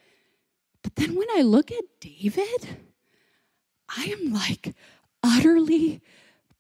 but 0.83 0.97
then 0.97 1.15
when 1.15 1.29
I 1.37 1.43
look 1.43 1.71
at 1.71 1.85
David, 2.01 2.85
I 3.97 4.05
am 4.05 4.33
like 4.33 4.75
utterly 5.23 6.01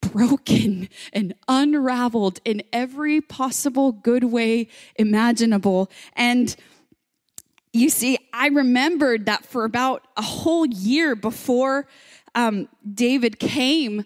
broken 0.02 0.88
and 1.12 1.34
unraveled 1.48 2.40
in 2.44 2.62
every 2.72 3.20
possible 3.20 3.92
good 3.92 4.24
way 4.24 4.68
imaginable. 4.96 5.90
And 6.14 6.54
you 7.72 7.88
see, 7.88 8.18
I 8.32 8.48
remembered 8.48 9.26
that 9.26 9.46
for 9.46 9.64
about 9.64 10.06
a 10.16 10.22
whole 10.22 10.66
year 10.66 11.16
before 11.16 11.86
um, 12.34 12.68
David 12.94 13.38
came, 13.38 14.04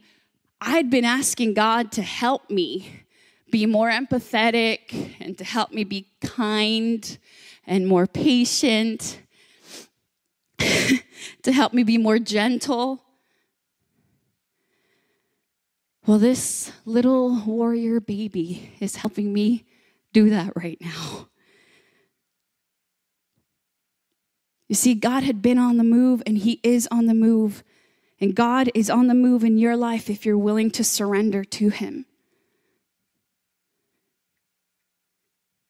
I 0.61 0.71
had 0.71 0.91
been 0.91 1.05
asking 1.05 1.55
God 1.55 1.93
to 1.93 2.03
help 2.03 2.49
me 2.51 3.05
be 3.51 3.67
more 3.67 3.91
empathetic 3.91 5.15
and 5.21 5.37
to 5.39 5.45
help 5.45 5.73
me 5.73 5.85
be 5.85 6.07
kind 6.21 7.19
and 7.67 7.87
more 7.87 8.07
patient, 8.07 9.21
to 10.59 11.53
help 11.53 11.73
me 11.73 11.83
be 11.83 11.99
more 11.99 12.19
gentle. 12.19 13.06
Well, 16.07 16.19
this 16.19 16.71
little 16.85 17.43
warrior 17.45 17.99
baby 17.99 18.71
is 18.79 18.97
helping 18.97 19.33
me 19.33 19.65
do 20.13 20.31
that 20.31 20.53
right 20.55 20.79
now. 20.81 21.29
You 24.69 24.77
see, 24.77 24.95
God 24.95 25.25
had 25.25 25.43
been 25.43 25.59
on 25.59 25.79
the 25.79 25.85
move 25.85 26.23
and 26.25 26.39
He 26.39 26.61
is 26.63 26.87
on 26.93 27.07
the 27.07 27.15
move. 27.15 27.65
And 28.21 28.35
God 28.35 28.71
is 28.73 28.89
on 28.89 29.09
the 29.09 29.15
move 29.15 29.43
in 29.43 29.59
your 29.59 29.77
life 29.77 30.09
if 30.09 30.25
you're 30.25 30.39
willing 30.39 30.71
to 30.73 30.85
surrender 30.85 31.45
to 31.45 31.71
Him. 31.71 32.07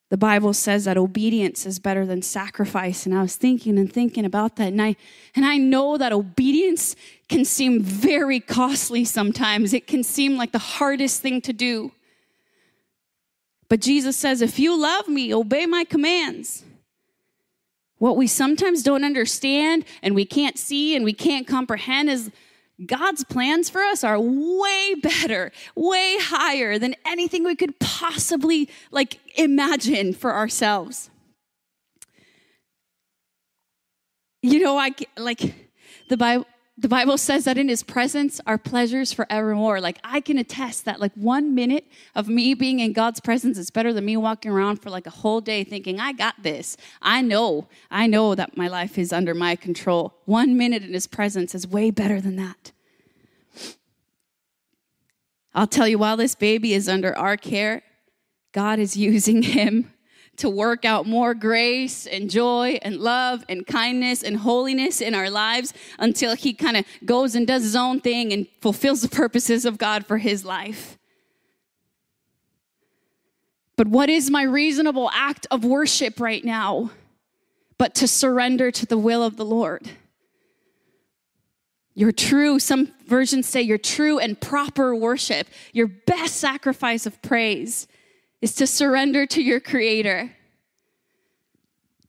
The 0.09 0.17
Bible 0.17 0.55
says 0.55 0.85
that 0.85 0.97
obedience 0.97 1.67
is 1.67 1.81
better 1.81 2.07
than 2.07 2.23
sacrifice. 2.23 3.07
And 3.07 3.15
I 3.15 3.23
was 3.23 3.35
thinking 3.35 3.77
and 3.77 3.93
thinking 3.93 4.25
about 4.25 4.57
that. 4.57 4.69
And 4.69 4.81
I, 4.81 4.95
and 5.35 5.45
I 5.45 5.57
know 5.57 5.99
that 5.99 6.13
obedience 6.13 6.95
can 7.29 7.45
seem 7.45 7.83
very 7.83 8.39
costly 8.39 9.05
sometimes. 9.05 9.75
It 9.75 9.89
can 9.89 10.05
seem 10.05 10.37
like 10.37 10.53
the 10.53 10.59
hardest 10.59 11.23
thing 11.23 11.41
to 11.43 11.53
do. 11.53 11.91
But 13.69 13.81
Jesus 13.81 14.17
says, 14.17 14.43
if 14.43 14.61
you 14.61 14.81
love 14.81 15.09
me, 15.09 15.35
obey 15.35 15.67
my 15.67 15.83
commands. 15.83 16.63
What 17.99 18.17
we 18.17 18.29
sometimes 18.29 18.85
don't 18.85 19.03
understand 19.03 19.85
and 20.03 20.15
we 20.15 20.25
can't 20.25 20.57
see 20.57 20.95
and 20.95 21.05
we 21.05 21.15
can't 21.15 21.49
comprehend 21.49 22.11
is 22.11 22.31
God's 22.85 23.25
plans 23.25 23.71
for 23.71 23.83
us 23.83 24.05
are 24.05 24.21
way 24.21 24.95
better, 25.03 25.51
way 25.75 26.19
higher 26.21 26.79
than 26.79 26.95
anything 27.07 27.45
we 27.45 27.57
could 27.57 27.79
possibly 27.79 28.69
like 28.91 29.19
imagine 29.37 30.13
for 30.13 30.35
ourselves. 30.35 31.11
You 34.43 34.61
know, 34.61 34.77
I 34.77 34.95
like 35.17 35.55
the 36.09 36.17
Bible 36.17 36.47
the 36.79 36.89
Bible 36.89 37.17
says 37.17 37.45
that 37.45 37.57
in 37.57 37.69
his 37.69 37.83
presence 37.83 38.39
are 38.47 38.59
pleasures 38.59 39.11
forevermore. 39.11 39.81
Like 39.81 39.99
I 40.05 40.21
can 40.21 40.37
attest 40.37 40.85
that 40.85 41.01
like 41.01 41.13
one 41.15 41.55
minute 41.55 41.87
of 42.15 42.29
me 42.29 42.53
being 42.53 42.81
in 42.81 42.93
God's 42.93 43.19
presence 43.19 43.57
is 43.57 43.71
better 43.71 43.95
than 43.95 44.05
me 44.05 44.17
walking 44.19 44.51
around 44.51 44.83
for 44.83 44.91
like 44.91 45.07
a 45.07 45.11
whole 45.11 45.41
day 45.41 45.65
thinking, 45.65 45.99
I 46.01 46.13
got 46.13 46.43
this. 46.43 46.77
I 47.01 47.23
know, 47.23 47.67
I 47.91 48.07
know 48.07 48.35
that 48.35 48.59
my 48.59 48.69
life 48.69 48.99
is 48.99 49.11
under 49.11 49.35
my 49.35 49.57
control. 49.57 50.21
One 50.27 50.59
minute 50.59 50.83
in 50.83 50.93
his 50.93 51.07
presence 51.07 51.55
is 51.55 51.67
way 51.67 51.91
better 51.91 52.21
than 52.21 52.37
that. 52.37 52.73
I'll 55.55 55.67
tell 55.67 55.89
you, 55.89 55.97
while 55.97 56.19
this 56.19 56.35
baby 56.35 56.75
is 56.75 56.87
under 56.87 57.17
our 57.17 57.39
care, 57.39 57.83
God 58.53 58.79
is 58.79 58.97
using 58.99 59.43
him 59.43 59.93
to 60.39 60.51
work 60.51 60.85
out 60.85 61.07
more 61.07 61.35
grace 61.35 62.07
and 62.07 62.31
joy 62.31 62.79
and 62.83 62.99
love 62.99 63.45
and 63.49 63.67
kindness 63.67 64.23
and 64.23 64.39
holiness 64.39 65.01
in 65.01 65.15
our 65.15 65.31
lives 65.31 65.73
until 65.99 66.37
he 66.37 66.53
kind 66.53 66.77
of 66.77 66.85
goes 67.05 67.35
and 67.35 67.47
does 67.47 67.63
his 67.63 67.77
own 67.77 68.01
thing 68.01 68.33
and 68.33 68.47
fulfills 68.61 69.03
the 69.03 69.09
purposes 69.09 69.65
of 69.65 69.79
God 69.79 70.07
for 70.07 70.19
his 70.19 70.45
life. 70.45 70.99
But 73.77 73.89
what 73.89 74.09
is 74.09 74.31
my 74.31 74.43
reasonable 74.43 75.11
act 75.13 75.47
of 75.51 75.65
worship 75.65 76.19
right 76.21 76.45
now? 76.45 76.91
But 77.79 77.95
to 77.97 78.09
surrender 78.09 78.71
to 78.71 78.87
the 78.87 78.97
will 78.97 79.23
of 79.23 79.37
the 79.37 79.45
Lord. 79.45 79.91
Your 81.95 82.13
true, 82.13 82.59
some 82.59 82.93
versions 83.07 83.47
say 83.47 83.63
your 83.63 83.79
true 83.79 84.19
and 84.19 84.39
proper 84.41 84.95
worship, 84.95 85.47
your 85.73 85.87
best 85.87 86.37
sacrifice 86.37 87.07
of 87.07 87.21
praise 87.23 87.87
is 88.41 88.55
to 88.55 88.67
surrender 88.67 89.27
to 89.27 89.43
your 89.43 89.61
Creator. 89.61 90.33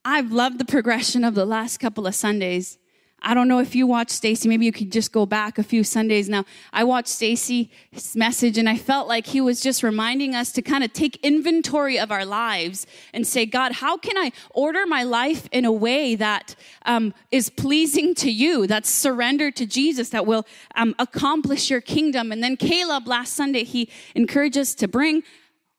I've 0.04 0.32
loved 0.32 0.58
the 0.60 0.66
progression 0.66 1.24
of 1.24 1.36
the 1.36 1.46
last 1.46 1.80
couple 1.80 2.08
of 2.08 2.16
Sundays. 2.16 2.78
I 3.20 3.34
don't 3.34 3.48
know 3.48 3.60
if 3.60 3.76
you 3.76 3.88
watched 3.88 4.12
Stacy. 4.12 4.48
Maybe 4.48 4.66
you 4.66 4.72
could 4.72 4.92
just 4.92 5.12
go 5.12 5.26
back 5.26 5.58
a 5.58 5.63
few 5.63 5.84
Sundays 5.84 6.30
now. 6.30 6.46
I 6.72 6.84
watched 6.84 7.08
Stacy's 7.08 8.16
message 8.16 8.60
and 8.60 8.70
I 8.70 8.78
felt 8.78 9.08
like 9.08 9.26
he 9.26 9.42
was 9.42 9.60
just 9.60 9.82
reminding 9.82 10.36
us 10.36 10.52
to 10.52 10.62
kind 10.62 10.84
of 10.84 10.94
take 10.94 11.18
inventory 11.26 11.98
of 11.98 12.12
our 12.12 12.26
lives 12.26 12.86
and 13.13 13.26
say, 13.26 13.48
God, 13.48 13.72
how 13.74 13.98
can 13.98 14.18
I 14.18 14.32
order 14.52 14.86
my 14.86 15.02
life 15.02 15.50
in 15.52 15.66
a 15.66 15.72
way 15.72 16.13
that 16.16 16.56
um, 16.86 17.13
is 17.32 17.50
pleasing 17.50 18.13
to 18.16 18.32
you, 18.32 18.68
that's 18.68 18.90
surrendered 18.90 19.56
to 19.56 19.66
Jesus, 19.66 20.10
that 20.10 20.28
will 20.28 20.46
um, 20.76 20.94
accomplish 21.00 21.72
your 21.72 21.82
kingdom? 21.82 22.32
And 22.32 22.44
then 22.44 22.56
Caleb 22.56 23.08
last 23.08 23.34
Sunday, 23.34 23.63
he 23.63 23.90
encouraged 24.13 24.58
us 24.60 24.76
to 24.76 24.88
bring 24.88 25.24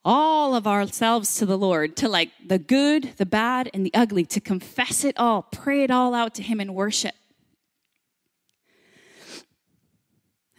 all 0.04 0.54
of 0.54 0.66
ourselves 0.66 1.36
to 1.36 1.46
the 1.46 1.58
Lord, 1.58 1.96
to 1.96 2.08
like 2.08 2.30
the 2.46 2.58
good, 2.58 3.14
the 3.16 3.26
bad, 3.26 3.70
and 3.74 3.84
the 3.84 3.94
ugly, 3.94 4.24
to 4.26 4.40
confess 4.40 5.04
it 5.04 5.18
all, 5.18 5.42
pray 5.42 5.82
it 5.82 5.90
all 5.90 6.14
out 6.14 6.34
to 6.36 6.42
Him 6.42 6.60
in 6.60 6.74
worship. 6.74 7.14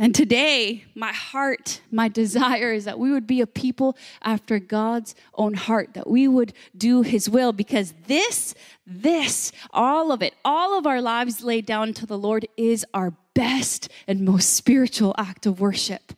And 0.02 0.16
today, 0.16 0.86
my 0.96 1.12
heart, 1.12 1.82
my 1.92 2.08
desire 2.08 2.72
is 2.72 2.86
that 2.86 3.00
we 3.00 3.12
would 3.12 3.28
be 3.28 3.42
a 3.42 3.48
people 3.48 3.98
after 4.22 4.58
God's 4.58 5.14
own 5.34 5.56
heart, 5.56 5.94
that 5.94 6.10
we 6.10 6.26
would 6.26 6.54
do 6.78 7.02
His 7.02 7.30
will, 7.30 7.52
because 7.52 7.94
this, 8.08 8.56
this, 8.88 9.52
all 9.72 10.14
of 10.14 10.22
it, 10.22 10.36
all 10.46 10.78
of 10.78 10.88
our 10.88 11.02
lives 11.02 11.44
laid 11.44 11.66
down 11.66 11.94
to 11.96 12.06
the 12.06 12.18
Lord 12.18 12.48
is 12.56 12.86
our 12.94 13.14
best 13.34 13.90
and 14.08 14.22
most 14.22 14.54
spiritual 14.54 15.14
act 15.18 15.46
of 15.46 15.60
worship. 15.60 16.14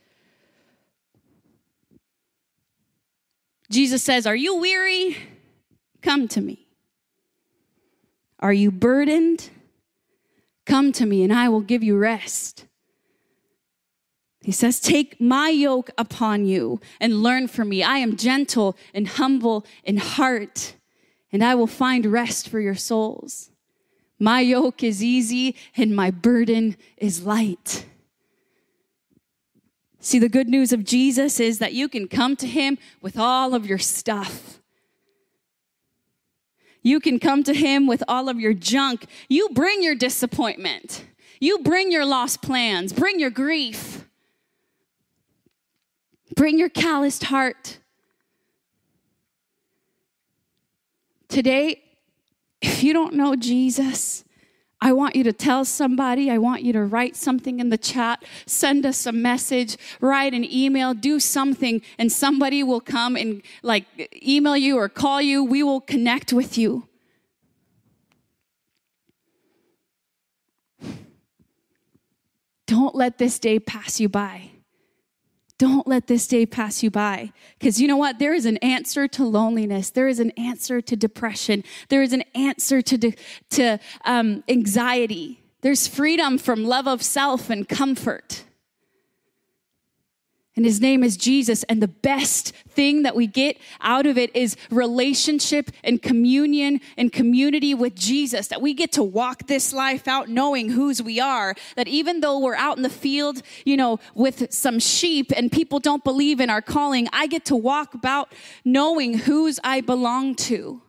Jesus 3.72 4.04
says, 4.04 4.28
Are 4.28 4.36
you 4.36 4.58
weary? 4.58 5.18
Come 6.02 6.28
to 6.30 6.42
me. 6.42 6.68
Are 8.40 8.54
you 8.54 8.72
burdened? 8.72 9.50
Come 10.66 10.92
to 10.94 11.06
me, 11.06 11.24
and 11.24 11.34
I 11.34 11.50
will 11.50 11.62
give 11.62 11.84
you 11.84 11.98
rest. 11.98 12.66
He 14.42 14.52
says, 14.52 14.80
Take 14.80 15.22
my 15.22 15.50
yoke 15.50 15.92
upon 15.98 16.46
you 16.46 16.82
and 17.00 17.24
learn 17.24 17.48
from 17.48 17.70
me. 17.70 17.84
I 17.84 17.98
am 17.98 18.18
gentle 18.18 18.76
and 18.94 19.08
humble 19.08 19.66
in 19.84 19.98
heart, 19.98 20.76
and 21.32 21.44
I 21.44 21.56
will 21.56 21.68
find 21.68 22.06
rest 22.06 22.50
for 22.50 22.60
your 22.60 22.76
souls. 22.76 23.52
My 24.20 24.42
yoke 24.42 24.84
is 24.84 25.04
easy 25.04 25.56
and 25.76 25.96
my 25.96 26.12
burden 26.12 26.78
is 26.98 27.26
light. 27.26 27.86
See, 30.04 30.18
the 30.18 30.30
good 30.30 30.50
news 30.50 30.74
of 30.74 30.84
Jesus 30.84 31.40
is 31.40 31.60
that 31.60 31.74
you 31.74 31.88
can 31.88 32.08
come 32.08 32.36
to 32.38 32.48
him 32.48 32.80
with 33.02 33.20
all 33.20 33.54
of 33.54 33.68
your 33.68 33.78
stuff. 33.78 34.60
You 36.82 37.00
can 37.00 37.20
come 37.20 37.44
to 37.44 37.54
him 37.54 37.86
with 37.86 38.04
all 38.08 38.28
of 38.28 38.40
your 38.40 38.56
junk. 38.56 39.06
You 39.30 39.50
bring 39.50 39.84
your 39.84 39.94
disappointment. 39.94 41.06
You 41.40 41.60
bring 41.60 41.92
your 41.92 42.04
lost 42.04 42.42
plans. 42.42 42.94
Bring 42.94 43.20
your 43.20 43.30
grief. 43.30 44.08
Bring 46.36 46.58
your 46.58 46.70
calloused 46.70 47.26
heart. 47.26 47.78
Today, 51.28 51.84
if 52.60 52.84
you 52.84 52.92
don't 52.92 53.14
know 53.14 53.36
Jesus, 53.36 54.24
I 54.84 54.94
want 54.94 55.16
you 55.16 55.24
to 55.26 55.34
tell 55.34 55.64
somebody. 55.64 56.32
I 56.32 56.40
want 56.40 56.64
you 56.64 56.74
to 56.74 56.84
write 56.84 57.16
something 57.16 57.60
in 57.60 57.70
the 57.70 57.78
chat, 57.78 58.24
send 58.48 58.86
us 58.86 59.06
a 59.06 59.12
message, 59.12 59.78
write 60.00 60.34
an 60.34 60.44
email, 60.44 60.96
do 60.96 61.20
something, 61.20 61.82
and 62.00 62.12
somebody 62.12 62.64
will 62.64 62.82
come 62.82 63.16
and 63.16 63.44
like 63.62 63.86
email 64.26 64.58
you 64.58 64.78
or 64.78 64.90
call 64.90 65.22
you. 65.22 65.44
We 65.44 65.62
will 65.62 65.82
connect 65.82 66.34
with 66.34 66.58
you. 66.58 66.88
Don't 72.66 72.96
let 72.96 73.18
this 73.18 73.38
day 73.38 73.60
pass 73.60 74.00
you 74.00 74.08
by. 74.08 74.51
Don't 75.62 75.86
let 75.86 76.08
this 76.08 76.26
day 76.26 76.48
pass 76.48 76.82
you 76.82 76.90
by. 76.90 77.32
Because 77.60 77.80
you 77.80 77.88
know 77.88 77.96
what? 77.96 78.18
There 78.18 78.34
is 78.34 78.48
an 78.48 78.58
answer 78.64 79.08
to 79.10 79.24
loneliness. 79.24 79.92
There 79.92 80.08
is 80.08 80.20
an 80.20 80.32
answer 80.32 80.82
to 80.82 80.96
depression. 80.96 81.64
There 81.90 82.02
is 82.02 82.14
an 82.14 82.24
answer 82.34 82.82
to, 82.82 82.98
de- 82.98 83.14
to 83.52 83.80
um, 84.04 84.44
anxiety. 84.48 85.40
There's 85.62 85.88
freedom 85.88 86.40
from 86.40 86.64
love 86.64 86.88
of 86.88 87.04
self 87.04 87.52
and 87.52 87.70
comfort 87.70 88.44
and 90.56 90.66
his 90.66 90.82
name 90.82 91.02
is 91.02 91.16
Jesus. 91.16 91.64
And 91.64 91.82
the 91.82 91.88
best 91.88 92.54
thing 92.68 93.04
that 93.04 93.16
we 93.16 93.26
get 93.26 93.58
out 93.80 94.06
of 94.06 94.18
it 94.18 94.36
is 94.36 94.58
relationship 94.70 95.72
and 95.82 96.02
communion 96.02 96.82
and 96.98 97.12
community 97.12 97.74
with 97.74 97.96
Jesus. 97.96 98.48
That 98.50 98.62
we 98.62 98.74
get 98.74 98.92
to 98.94 99.04
walk 99.04 99.48
this 99.48 99.72
life 99.72 100.10
out 100.10 100.28
knowing 100.28 100.70
whose 100.70 101.02
we 101.02 101.22
are. 101.22 101.56
That 101.78 101.88
even 101.88 102.20
though 102.20 102.38
we're 102.38 102.56
out 102.56 102.76
in 102.76 102.84
the 102.84 102.90
field, 102.90 103.42
you 103.64 103.78
know, 103.78 104.00
with 104.14 104.54
some 104.54 104.80
sheep 104.80 105.32
and 105.36 105.50
people 105.50 105.80
don't 105.80 106.04
believe 106.04 106.42
in 106.42 106.50
our 106.50 106.62
calling, 106.62 107.08
I 107.14 107.28
get 107.28 107.46
to 107.46 107.56
walk 107.56 107.94
about 107.94 108.34
knowing 108.66 109.20
whose 109.20 109.58
I 109.64 109.80
belong 109.80 110.36
to. 110.36 110.82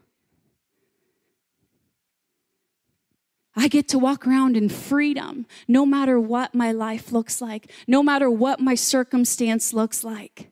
I 3.54 3.68
get 3.68 3.88
to 3.88 3.98
walk 3.98 4.26
around 4.26 4.56
in 4.56 4.68
freedom 4.68 5.46
no 5.68 5.84
matter 5.84 6.18
what 6.18 6.54
my 6.54 6.72
life 6.72 7.12
looks 7.12 7.40
like, 7.40 7.70
no 7.86 8.02
matter 8.02 8.30
what 8.30 8.60
my 8.60 8.74
circumstance 8.74 9.74
looks 9.74 10.02
like. 10.02 10.50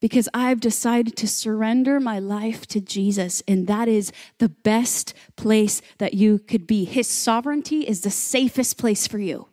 Because 0.00 0.28
I've 0.34 0.60
decided 0.60 1.16
to 1.16 1.28
surrender 1.28 2.00
my 2.00 2.18
life 2.18 2.66
to 2.68 2.80
Jesus, 2.80 3.40
and 3.46 3.66
that 3.68 3.88
is 3.88 4.12
the 4.38 4.48
best 4.48 5.14
place 5.36 5.80
that 5.98 6.12
you 6.14 6.40
could 6.40 6.66
be. 6.66 6.84
His 6.84 7.06
sovereignty 7.06 7.82
is 7.82 8.00
the 8.00 8.10
safest 8.10 8.76
place 8.76 9.06
for 9.06 9.18
you. 9.18 9.46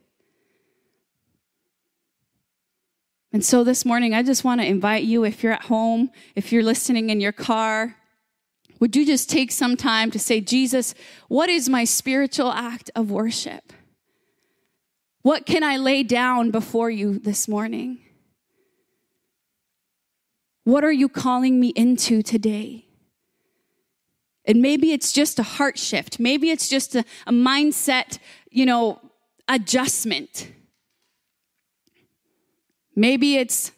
And 3.32 3.46
so 3.46 3.64
this 3.64 3.86
morning, 3.86 4.16
I 4.16 4.24
just 4.24 4.44
want 4.44 4.60
to 4.60 4.68
invite 4.68 5.04
you 5.04 5.24
if 5.24 5.44
you're 5.44 5.54
at 5.54 5.66
home, 5.66 6.10
if 6.36 6.52
you're 6.52 6.64
listening 6.64 7.12
in 7.12 7.22
your 7.22 7.32
car, 7.32 7.96
would 8.80 8.96
you 8.96 9.06
just 9.06 9.30
take 9.30 9.52
some 9.52 9.76
time 9.76 10.10
to 10.12 10.20
say, 10.20 10.40
Jesus, 10.42 10.96
what 11.28 11.50
is 11.50 11.68
my 11.70 11.84
spiritual 11.84 12.52
act 12.52 12.90
of 12.96 13.12
worship? 13.12 13.74
What 15.22 15.46
can 15.46 15.64
I 15.64 15.78
lay 15.78 16.04
down 16.04 16.50
before 16.50 16.90
you 16.90 17.20
this 17.20 17.48
morning? 17.48 18.00
What 20.64 20.84
are 20.84 20.92
you 20.92 21.10
calling 21.10 21.60
me 21.60 21.70
into 21.70 22.22
today? 22.22 22.86
And 24.46 24.62
maybe 24.62 24.94
it's 24.94 25.12
just 25.12 25.40
a 25.40 25.44
heart 25.44 25.78
shift. 25.78 26.20
Maybe 26.20 26.50
it's 26.50 26.70
just 26.70 26.96
a, 26.96 27.04
a 27.28 27.32
mindset, 27.32 28.20
you 28.50 28.66
know, 28.66 29.02
adjustment. 29.48 30.52
Maybe 32.96 33.38
it's 33.38 33.72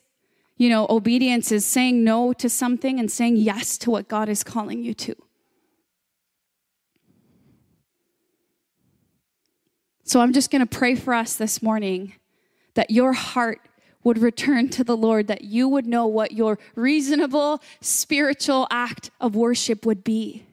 you 0.62 0.70
know, 0.70 0.86
obedience 0.92 1.52
is 1.52 1.66
saying 1.66 2.04
no 2.04 2.34
to 2.34 2.48
something 2.48 3.00
and 3.00 3.12
saying 3.12 3.36
yes 3.36 3.80
to 3.80 3.90
what 3.90 4.08
God 4.08 4.30
is 4.30 4.44
calling 4.44 4.84
you 4.84 4.94
to. 4.94 5.16
So 10.04 10.20
I'm 10.20 10.34
just 10.34 10.52
going 10.52 10.60
to 10.60 10.68
pray 10.68 10.94
for 10.94 11.16
us 11.16 11.36
this 11.36 11.64
morning 11.64 12.14
that 12.76 12.92
your 12.92 13.14
heart 13.14 13.60
would 14.04 14.20
return 14.20 14.70
to 14.70 14.84
the 14.84 14.96
Lord, 14.96 15.26
that 15.26 15.44
you 15.44 15.68
would 15.68 15.88
know 15.88 16.06
what 16.06 16.34
your 16.34 16.60
reasonable 16.76 17.64
spiritual 17.80 18.68
act 18.70 19.10
of 19.20 19.36
worship 19.36 19.84
would 19.84 20.04
be, 20.04 20.46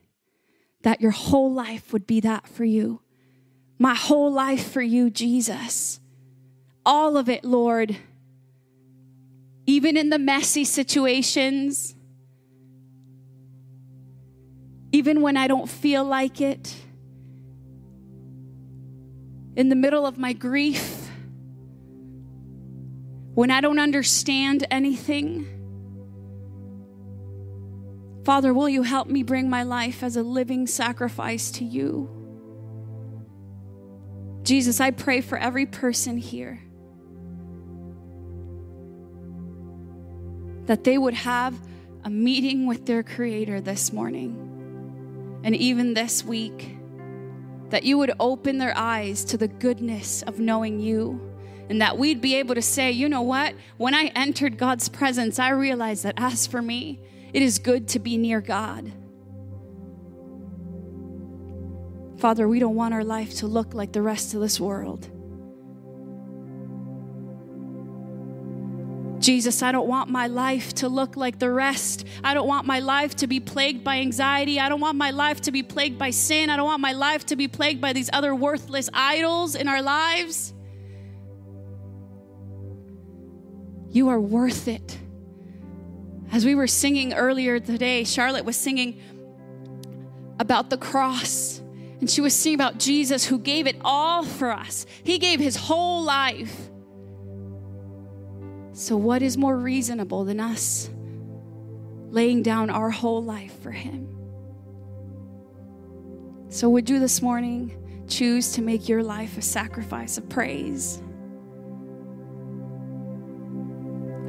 that 0.85 1.03
your 1.03 1.11
whole 1.11 1.53
life 1.53 1.93
would 1.93 2.07
be 2.07 2.19
that 2.21 2.49
for 2.49 2.65
you. 2.65 3.03
My 3.79 3.95
whole 3.95 4.33
life 4.33 4.73
for 4.73 4.81
you, 4.81 5.11
Jesus. 5.11 6.01
All 6.87 7.19
of 7.19 7.29
it, 7.29 7.45
Lord 7.45 7.99
even 9.69 9.99
in 9.99 10.09
the 10.09 10.19
messy 10.19 10.65
situations, 10.65 11.95
even 14.93 15.21
when 15.21 15.37
I 15.37 15.47
don't 15.47 15.69
feel 15.69 16.05
like 16.07 16.41
it, 16.41 16.75
in 19.57 19.69
the 19.69 19.77
middle 19.77 20.07
of 20.07 20.17
my 20.17 20.33
grief, 20.33 21.11
when 23.35 23.51
I 23.51 23.61
don't 23.61 23.79
understand 23.79 24.67
anything. 24.71 25.47
Father, 28.25 28.55
will 28.55 28.71
you 28.71 28.83
help 28.83 29.09
me 29.09 29.23
bring 29.23 29.51
my 29.51 29.65
life 29.65 30.03
as 30.03 30.17
a 30.17 30.23
living 30.23 30.67
sacrifice 30.67 31.51
to 31.53 31.65
you? 31.67 32.09
Jesus, 34.45 34.81
I 34.81 34.93
pray 34.93 35.21
for 35.21 35.37
every 35.37 35.67
person 35.67 36.17
here 36.17 36.63
that 40.69 40.85
they 40.85 40.99
would 40.99 41.15
have 41.15 41.59
a 42.05 42.11
meeting 42.11 42.67
with 42.67 42.85
their 42.85 43.03
Creator 43.03 43.63
this 43.63 43.91
morning 43.91 45.41
and 45.43 45.57
even 45.57 45.95
this 45.95 46.23
week, 46.23 46.77
that 47.71 47.85
you 47.85 47.97
would 47.97 48.13
open 48.21 48.59
their 48.59 48.77
eyes 48.77 49.25
to 49.25 49.39
the 49.39 49.49
goodness 49.49 50.23
of 50.23 50.39
knowing 50.39 50.79
you. 50.79 51.25
And 51.71 51.81
that 51.81 51.97
we'd 51.97 52.21
be 52.21 52.37
able 52.37 52.55
to 52.55 52.63
say, 52.63 52.91
you 52.91 53.09
know 53.09 53.23
what? 53.23 53.55
When 53.79 53.95
I 53.95 54.07
entered 54.15 54.59
God's 54.59 54.89
presence, 54.91 55.39
I 55.39 55.51
realized 55.51 56.05
that 56.05 56.15
as 56.19 56.47
for 56.47 56.61
me, 56.61 57.01
it 57.33 57.43
is 57.43 57.59
good 57.59 57.89
to 57.89 57.99
be 57.99 58.19
near 58.19 58.41
God. 58.43 58.93
Father, 62.19 62.47
we 62.47 62.59
don't 62.59 62.75
want 62.75 62.93
our 62.93 63.05
life 63.05 63.37
to 63.37 63.47
look 63.47 63.73
like 63.73 63.93
the 63.93 64.03
rest 64.03 64.35
of 64.35 64.41
this 64.41 64.61
world. 64.61 65.09
Jesus, 69.19 69.63
I 69.63 69.73
don't 69.73 69.89
want 69.89 70.11
my 70.11 70.29
life 70.29 70.75
to 70.77 70.89
look 70.89 71.17
like 71.17 71.39
the 71.39 71.51
rest. 71.51 72.07
I 72.23 72.35
don't 72.35 72.47
want 72.47 72.67
my 72.67 72.79
life 72.79 73.17
to 73.17 73.27
be 73.27 73.41
plagued 73.41 73.83
by 73.83 73.99
anxiety. 73.99 74.61
I 74.61 74.69
don't 74.69 74.81
want 74.81 74.97
my 74.97 75.11
life 75.11 75.41
to 75.43 75.53
be 75.53 75.63
plagued 75.63 75.99
by 75.99 76.11
sin. 76.11 76.51
I 76.51 76.57
don't 76.57 76.67
want 76.67 76.81
my 76.81 76.93
life 76.93 77.27
to 77.27 77.37
be 77.37 77.49
plagued 77.49 77.81
by 77.81 77.93
these 77.93 78.11
other 78.13 78.35
worthless 78.35 78.89
idols 78.93 79.55
in 79.55 79.69
our 79.69 79.83
lives. 79.83 80.55
You 83.91 84.09
are 84.09 84.21
worth 84.21 84.69
it. 84.69 84.99
As 86.31 86.45
we 86.45 86.55
were 86.55 86.67
singing 86.67 87.15
earlier 87.15 87.59
today, 87.59 88.05
Charlotte 88.05 88.45
was 88.45 88.57
singing 88.57 89.01
about 90.39 90.71
the 90.71 90.77
cross. 90.77 91.61
And 92.01 92.09
she 92.09 92.21
was 92.21 92.35
singing 92.35 92.57
about 92.57 92.79
Jesus 92.79 93.25
who 93.25 93.39
gave 93.39 93.67
it 93.67 93.77
all 93.83 94.25
for 94.25 94.53
us. 94.53 94.87
He 95.03 95.19
gave 95.19 95.41
his 95.41 95.57
whole 95.57 96.05
life. 96.05 96.68
So, 98.79 98.97
what 98.97 99.23
is 99.23 99.37
more 99.37 99.57
reasonable 99.57 100.25
than 100.25 100.39
us 100.39 100.89
laying 102.11 102.45
down 102.45 102.71
our 102.71 102.91
whole 102.91 103.21
life 103.21 103.61
for 103.61 103.73
Him? 103.73 104.07
So, 106.49 106.69
would 106.69 106.89
you 106.89 107.01
this 107.01 107.21
morning 107.21 107.77
choose 108.07 108.53
to 108.53 108.63
make 108.63 108.89
your 108.89 109.03
life 109.03 109.37
a 109.37 109.43
sacrifice 109.43 110.17
of 110.17 110.29
praise? 110.29 111.03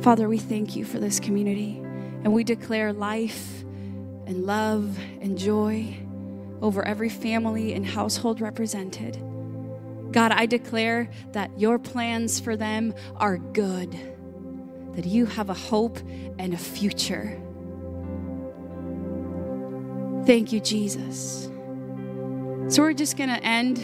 Father, 0.02 0.28
we 0.28 0.40
thank 0.40 0.76
you 0.76 0.84
for 0.84 0.98
this 0.98 1.20
community 1.20 1.78
and 2.24 2.34
we 2.34 2.44
declare 2.44 2.92
life 2.92 3.62
and 4.26 4.48
love 4.48 4.98
and 5.22 5.38
joy 5.38 5.96
over 6.64 6.84
every 6.84 7.10
family 7.10 7.74
and 7.74 7.86
household 7.86 8.42
represented. 8.42 9.16
God, 10.12 10.32
I 10.32 10.48
declare 10.48 11.08
that 11.34 11.52
your 11.60 11.78
plans 11.78 12.40
for 12.40 12.58
them 12.58 12.96
are 13.18 13.38
good, 13.38 13.96
that 14.96 15.06
you 15.06 15.26
have 15.26 15.50
a 15.50 15.54
hope 15.54 16.00
and 16.38 16.54
a 16.54 16.58
future. 16.58 17.40
Thank 20.26 20.52
you, 20.52 20.60
Jesus. 20.60 21.50
So 22.68 22.84
we're 22.84 22.94
just 22.94 23.18
going 23.18 23.30
to 23.30 23.44
end. 23.44 23.80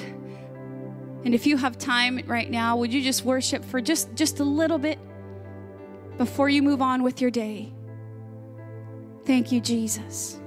And 1.24 1.34
if 1.34 1.48
you 1.48 1.58
have 1.58 1.78
time 1.78 2.22
right 2.28 2.50
now, 2.50 2.78
would 2.78 2.94
you 2.94 3.02
just 3.02 3.26
worship 3.26 3.66
for 3.66 3.82
just, 3.82 4.14
just 4.14 4.40
a 4.40 4.44
little 4.44 4.78
bit 4.78 5.00
before 6.18 6.50
you 6.50 6.62
move 6.62 6.82
on 6.82 7.02
with 7.02 7.20
your 7.20 7.32
day? 7.32 7.74
Thank 9.26 9.52
you, 9.52 9.60
Jesus. 9.60 10.40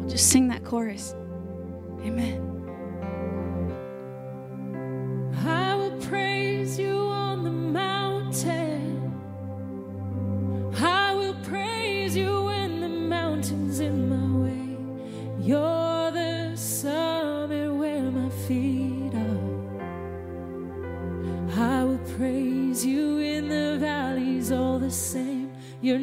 We'll 0.00 0.08
just 0.08 0.30
sing 0.30 0.48
that 0.48 0.64
chorus. 0.64 1.14
Amen. 2.00 2.55
Same. 25.82 25.88
You're 25.88 25.98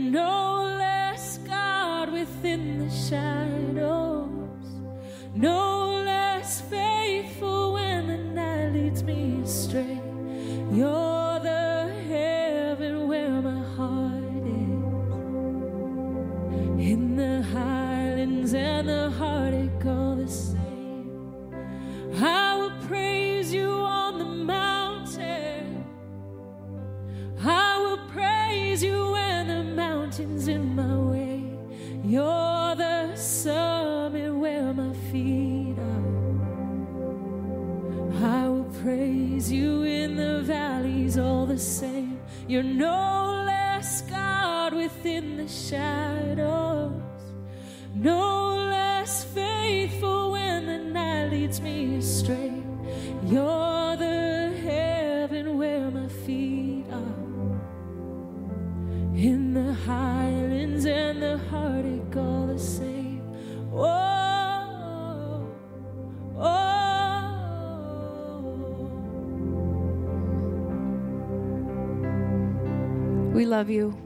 love 73.64 73.70
you. 73.70 73.98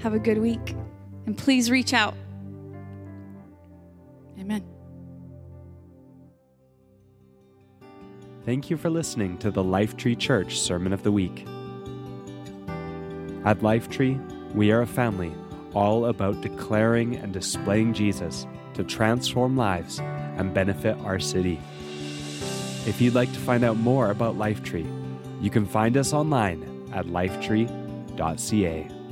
Have 0.00 0.12
a 0.12 0.18
good 0.18 0.36
week. 0.36 0.76
And 1.24 1.34
please 1.38 1.70
reach 1.70 1.94
out. 1.94 2.14
Amen. 4.38 4.62
Thank 8.44 8.68
you 8.68 8.76
for 8.76 8.90
listening 8.90 9.38
to 9.38 9.50
the 9.50 9.64
Lifetree 9.64 10.18
Church 10.18 10.60
Sermon 10.60 10.92
of 10.92 11.02
the 11.02 11.10
Week. 11.10 11.46
At 13.46 13.60
Lifetree, 13.60 14.20
we 14.52 14.70
are 14.72 14.82
a 14.82 14.86
family 14.86 15.32
all 15.72 16.04
about 16.04 16.42
declaring 16.42 17.16
and 17.16 17.32
displaying 17.32 17.94
Jesus 17.94 18.46
to 18.74 18.84
transform 18.84 19.56
lives 19.56 20.00
and 20.36 20.52
benefit 20.52 20.98
our 20.98 21.18
city. 21.18 21.58
If 22.86 23.00
you'd 23.00 23.14
like 23.14 23.32
to 23.32 23.40
find 23.40 23.64
out 23.64 23.78
more 23.78 24.10
about 24.10 24.36
Lifetree, 24.36 24.86
you 25.40 25.48
can 25.48 25.64
find 25.64 25.96
us 25.96 26.12
online 26.12 26.90
at 26.92 27.06
lifetree.ca. 28.16 29.03